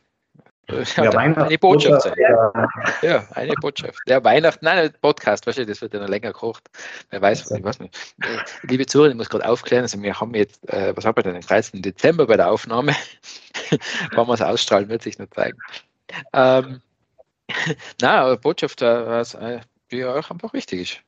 ja, 0.98 1.12
eine 1.12 1.58
Botschaft 1.58 2.02
sein. 2.02 2.16
Ja. 2.18 2.68
ja, 3.02 3.28
eine 3.32 3.54
Botschaft. 3.54 4.00
Ja, 4.06 4.22
Weihnachten, 4.24 4.66
nein, 4.66 4.78
ein 4.80 4.94
Podcast, 5.02 5.48
weißt 5.48 5.60
du, 5.60 5.66
das 5.66 5.82
wird 5.82 5.94
ja 5.94 6.02
noch 6.02 6.10
länger 6.10 6.34
gekocht. 6.34 6.66
Wer 7.10 7.22
weiß, 7.22 7.52
ich 7.52 7.64
weiß 7.64 7.80
nicht. 7.80 7.98
Liebe 8.64 8.86
Zuhörer, 8.86 9.12
ich 9.12 9.16
muss 9.16 9.30
gerade 9.30 9.48
aufklären, 9.48 9.84
also 9.84 10.02
wir 10.02 10.20
haben 10.20 10.34
jetzt, 10.36 10.68
äh, 10.70 10.96
was 10.96 11.06
haben 11.06 11.16
wir 11.16 11.24
denn, 11.24 11.34
den 11.34 11.42
13. 11.42 11.82
Dezember 11.82 12.28
bei 12.28 12.36
der 12.36 12.52
Aufnahme. 12.52 12.94
Wann 14.14 14.28
wir 14.28 14.34
es 14.34 14.42
ausstrahlen, 14.42 14.90
wird 14.90 15.04
sich 15.04 15.18
noch 15.18 15.30
zeigen. 15.30 15.58
Ähm, 16.34 16.82
nein, 18.02 18.12
aber 18.12 18.38
Botschaft, 18.38 18.82
was 18.82 19.36
äh, 19.36 19.62
wie 19.88 20.04
auch 20.04 20.30
einfach 20.30 20.52
wichtig 20.52 20.82
ist. 20.82 21.02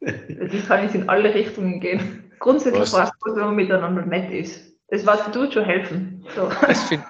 Das 0.00 0.66
kann 0.66 0.82
jetzt 0.82 0.94
in 0.94 1.08
alle 1.08 1.32
Richtungen 1.32 1.80
gehen. 1.80 2.31
Grundsätzlich 2.42 2.92
war 2.92 3.04
es 3.04 3.18
gut, 3.20 3.36
wenn 3.36 3.44
man 3.44 3.54
miteinander 3.54 4.04
nett 4.04 4.28
ist. 4.32 4.60
Das 4.88 5.06
war 5.06 5.30
tut 5.30 5.54
schon 5.54 5.64
helfen. 5.64 6.26
So. 6.34 6.50
Das, 6.66 6.82
find, 6.88 7.04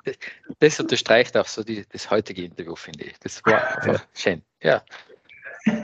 das, 0.59 0.79
unterstreicht 0.79 1.35
auch 1.39 1.47
so 1.47 1.65
die, 1.65 1.87
das 1.91 2.11
heutige 2.11 2.45
Interview, 2.45 2.77
finde 2.77 3.05
ich. 3.05 3.19
Das 3.21 3.43
war 3.47 3.55
einfach 3.79 3.95
ja. 3.95 4.01
schön. 4.15 4.43
Ja. 4.63 4.83
Das 5.65 5.75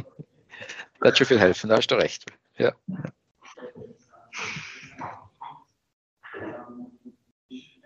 hat 1.04 1.18
schon 1.18 1.26
viel 1.26 1.38
helfen, 1.38 1.68
da 1.68 1.76
hast 1.76 1.88
du 1.88 1.96
recht. 1.96 2.24
Ja. 2.56 2.72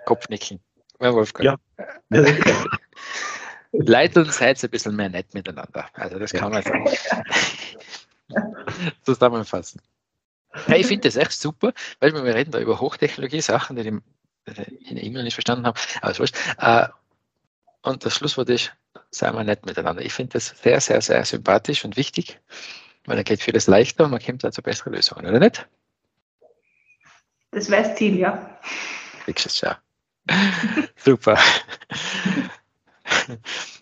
Kopfnicken. 0.06 0.60
Ja, 1.00 1.12
Wolfgang. 1.12 1.58
Ja. 2.08 2.24
Leute 3.72 4.20
und 4.20 4.32
seid 4.32 4.62
ein 4.62 4.70
bisschen 4.70 4.94
mehr 4.94 5.08
nett 5.08 5.34
miteinander. 5.34 5.88
Also 5.94 6.20
das 6.20 6.32
kann 6.32 6.52
man 6.52 6.62
sagen. 6.62 6.88
zusammenfassen. 9.02 9.82
Ja, 10.66 10.76
ich 10.76 10.86
finde 10.86 11.08
das 11.08 11.16
echt 11.16 11.32
super, 11.32 11.72
weil 12.00 12.12
wir 12.12 12.34
reden 12.34 12.50
da 12.50 12.58
über 12.58 12.80
Hochtechnologie-Sachen, 12.80 13.76
die 13.76 13.86
in 13.86 14.96
der 14.96 15.04
E-Mail 15.04 15.22
nicht 15.22 15.34
verstanden 15.34 15.66
habe. 15.66 15.78
Aber 16.00 16.10
ist 16.10 16.20
wurscht. 16.20 16.36
Äh, 16.58 16.88
und 17.82 18.04
das 18.04 18.14
Schlusswort 18.14 18.50
ist, 18.50 18.72
sei 19.10 19.30
mal 19.32 19.44
nett 19.44 19.64
miteinander. 19.64 20.02
Ich 20.02 20.12
finde 20.12 20.34
das 20.34 20.48
sehr, 20.48 20.80
sehr, 20.80 21.00
sehr 21.00 21.24
sympathisch 21.24 21.84
und 21.84 21.96
wichtig, 21.96 22.38
weil 23.06 23.16
dann 23.16 23.24
geht 23.24 23.42
vieles 23.42 23.66
leichter 23.66 24.04
und 24.04 24.10
man 24.10 24.22
kommt 24.22 24.44
dann 24.44 24.52
zu 24.52 24.62
besseren 24.62 24.94
Lösungen, 24.94 25.26
oder 25.26 25.38
nicht? 25.38 25.66
Das 27.52 27.70
wäre 27.70 27.84
das 27.84 27.96
Ziel, 27.96 28.18
ja. 28.18 28.58
Kriegst 29.24 29.46
es 29.46 29.60
ja. 29.60 29.78
Super. 30.96 31.38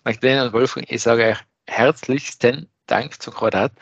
Magdalena 0.03 0.45
und 0.45 0.53
Wolfgang, 0.53 0.89
ich 0.89 1.01
sage 1.01 1.25
euch 1.25 1.37
herzlichsten 1.67 2.69
Dank 2.87 3.21
zum 3.21 3.33
Quadrat, 3.33 3.73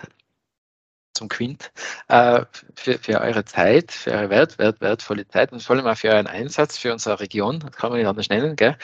zum 1.18 1.30
Quint, 1.30 1.72
äh, 2.08 2.46
für, 2.76 2.98
für 3.00 3.20
eure 3.20 3.44
Zeit, 3.46 3.92
für 3.92 4.12
eure 4.12 4.30
wert, 4.30 4.58
wert, 4.60 4.82
wertvolle 4.82 5.28
Zeit 5.28 5.52
und 5.52 5.62
vor 5.62 5.76
allem 5.76 5.88
auch 5.88 5.98
für 5.98 6.10
euren 6.10 6.28
Einsatz 6.28 6.78
für 6.78 6.94
unsere 6.94 7.20
Region. 7.20 7.60
Das 7.60 7.72
kann 7.72 7.90
man 7.90 8.00
nicht 8.00 8.08
anders 8.08 8.30
nennen, 8.30 8.56
gell? 8.56 8.78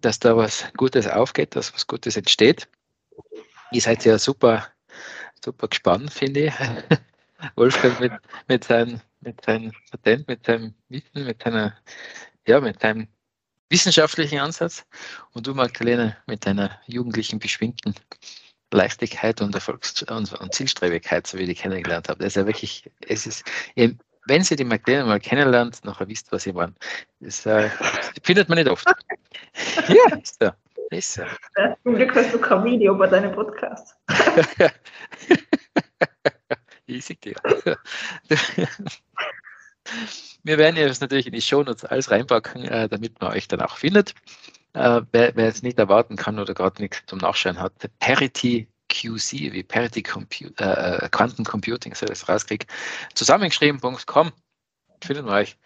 dass 0.00 0.18
da 0.18 0.36
was 0.36 0.64
Gutes 0.76 1.06
aufgeht, 1.06 1.56
dass 1.56 1.74
was 1.74 1.86
Gutes 1.86 2.16
entsteht. 2.16 2.68
Ihr 3.72 3.80
seid 3.80 4.04
ja 4.04 4.18
super, 4.18 4.66
super 5.44 5.68
gespannt, 5.68 6.12
finde 6.12 6.46
ich. 6.46 6.54
Wolfgang 7.56 7.98
mit, 8.00 8.12
mit, 8.48 8.64
sein, 8.64 9.00
mit 9.20 9.44
seinem 9.44 9.72
Patent, 9.90 10.28
mit 10.28 10.44
seinem 10.44 10.74
Wissen, 10.88 11.24
mit 11.24 11.42
seiner, 11.42 11.76
ja, 12.46 12.60
mit 12.60 12.80
seinem 12.80 13.08
wissenschaftlichen 13.68 14.40
Ansatz 14.40 14.84
und 15.32 15.46
du, 15.46 15.54
Magdalena, 15.54 16.16
mit 16.26 16.44
deiner 16.44 16.80
jugendlichen, 16.86 17.38
beschwingten 17.38 17.94
Leichtigkeit 18.72 19.40
und 19.40 19.54
Erfolgs- 19.54 20.02
und, 20.02 20.32
und 20.32 20.54
Zielstrebigkeit, 20.54 21.26
so 21.26 21.38
wie 21.38 21.42
ich 21.42 21.48
die 21.48 21.54
kennengelernt 21.54 22.08
habe. 22.08 22.18
Das 22.20 22.28
ist 22.28 22.36
ja 22.36 22.46
wirklich, 22.46 22.90
es 23.08 23.26
ist, 23.26 23.44
wenn 23.74 24.42
Sie 24.42 24.56
die 24.56 24.64
Magdalena 24.64 25.06
mal 25.06 25.20
kennenlernt, 25.20 25.84
nachher 25.84 26.08
wisst, 26.08 26.30
was 26.32 26.44
Sie 26.44 26.54
waren. 26.54 26.76
Das 27.20 27.46
äh, 27.46 27.68
findet 28.22 28.48
man 28.48 28.58
nicht 28.58 28.68
oft. 28.68 28.86
ja, 29.88 30.16
ist 30.16 30.38
so. 30.40 30.50
Ist 30.90 31.14
so. 31.14 31.22
Ja, 31.56 31.76
zum 31.82 31.94
Glück 31.94 32.14
hast 32.14 32.34
du 32.34 32.38
kein 32.38 32.64
Video 32.64 32.94
bei 32.94 33.06
deinem 33.06 33.32
Podcast. 33.32 33.96
sehe 36.98 37.16
dir. 37.16 37.36
Wir 40.42 40.58
werden 40.58 40.76
das 40.76 41.00
natürlich 41.00 41.26
in 41.26 41.32
die 41.32 41.40
Shownotes 41.40 41.84
alles 41.84 42.10
reinpacken, 42.10 42.64
äh, 42.64 42.88
damit 42.88 43.20
man 43.20 43.32
euch 43.32 43.48
dann 43.48 43.60
auch 43.60 43.76
findet. 43.76 44.14
Äh, 44.74 45.02
wer, 45.12 45.34
wer 45.34 45.48
es 45.48 45.62
nicht 45.62 45.78
erwarten 45.78 46.16
kann 46.16 46.38
oder 46.38 46.54
gerade 46.54 46.80
nichts 46.80 47.02
zum 47.06 47.18
Nachschauen 47.18 47.58
hat, 47.58 47.72
Parity 47.98 48.68
QC, 48.88 49.52
wie 49.52 49.62
Parity 49.62 50.02
Compu 50.02 50.46
äh, 50.58 51.08
Quantum 51.10 51.44
Computing, 51.44 51.94
so 51.94 52.06
das 52.06 52.28
rauskriege, 52.28 52.66
zusammengeschrieben.com, 53.14 54.32
findet 55.02 55.24
man 55.24 55.34
euch. 55.34 55.56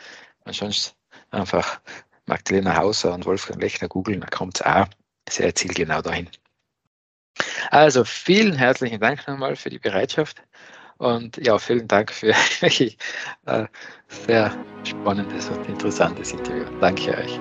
Ansonsten 0.45 0.97
einfach 1.31 1.81
Magdalena 2.27 2.77
Hauser 2.77 3.15
und 3.15 3.27
Wolfgang 3.27 3.61
Lechner 3.61 3.89
googeln, 3.89 4.21
da 4.21 4.27
kommt 4.27 4.57
es 4.57 4.63
auch 4.63 4.87
sehr 5.29 5.55
zielgenau 5.55 6.01
dahin. 6.03 6.29
Also 7.71 8.05
vielen 8.05 8.55
herzlichen 8.55 9.01
Dank 9.01 9.27
nochmal 9.27 9.57
für 9.57 9.71
die 9.71 9.79
Bereitschaft 9.79 10.43
und 10.99 11.37
ja, 11.39 11.59
vielen 11.59 11.89
Dank 11.89 12.13
für 12.13 12.29
wirklich 12.61 12.97
äh, 13.47 13.67
sehr 14.09 14.57
spannendes 14.85 15.49
und 15.49 15.67
interessantes 15.69 16.33
Interview. 16.33 16.65
Danke 16.81 17.17
euch. 17.17 17.41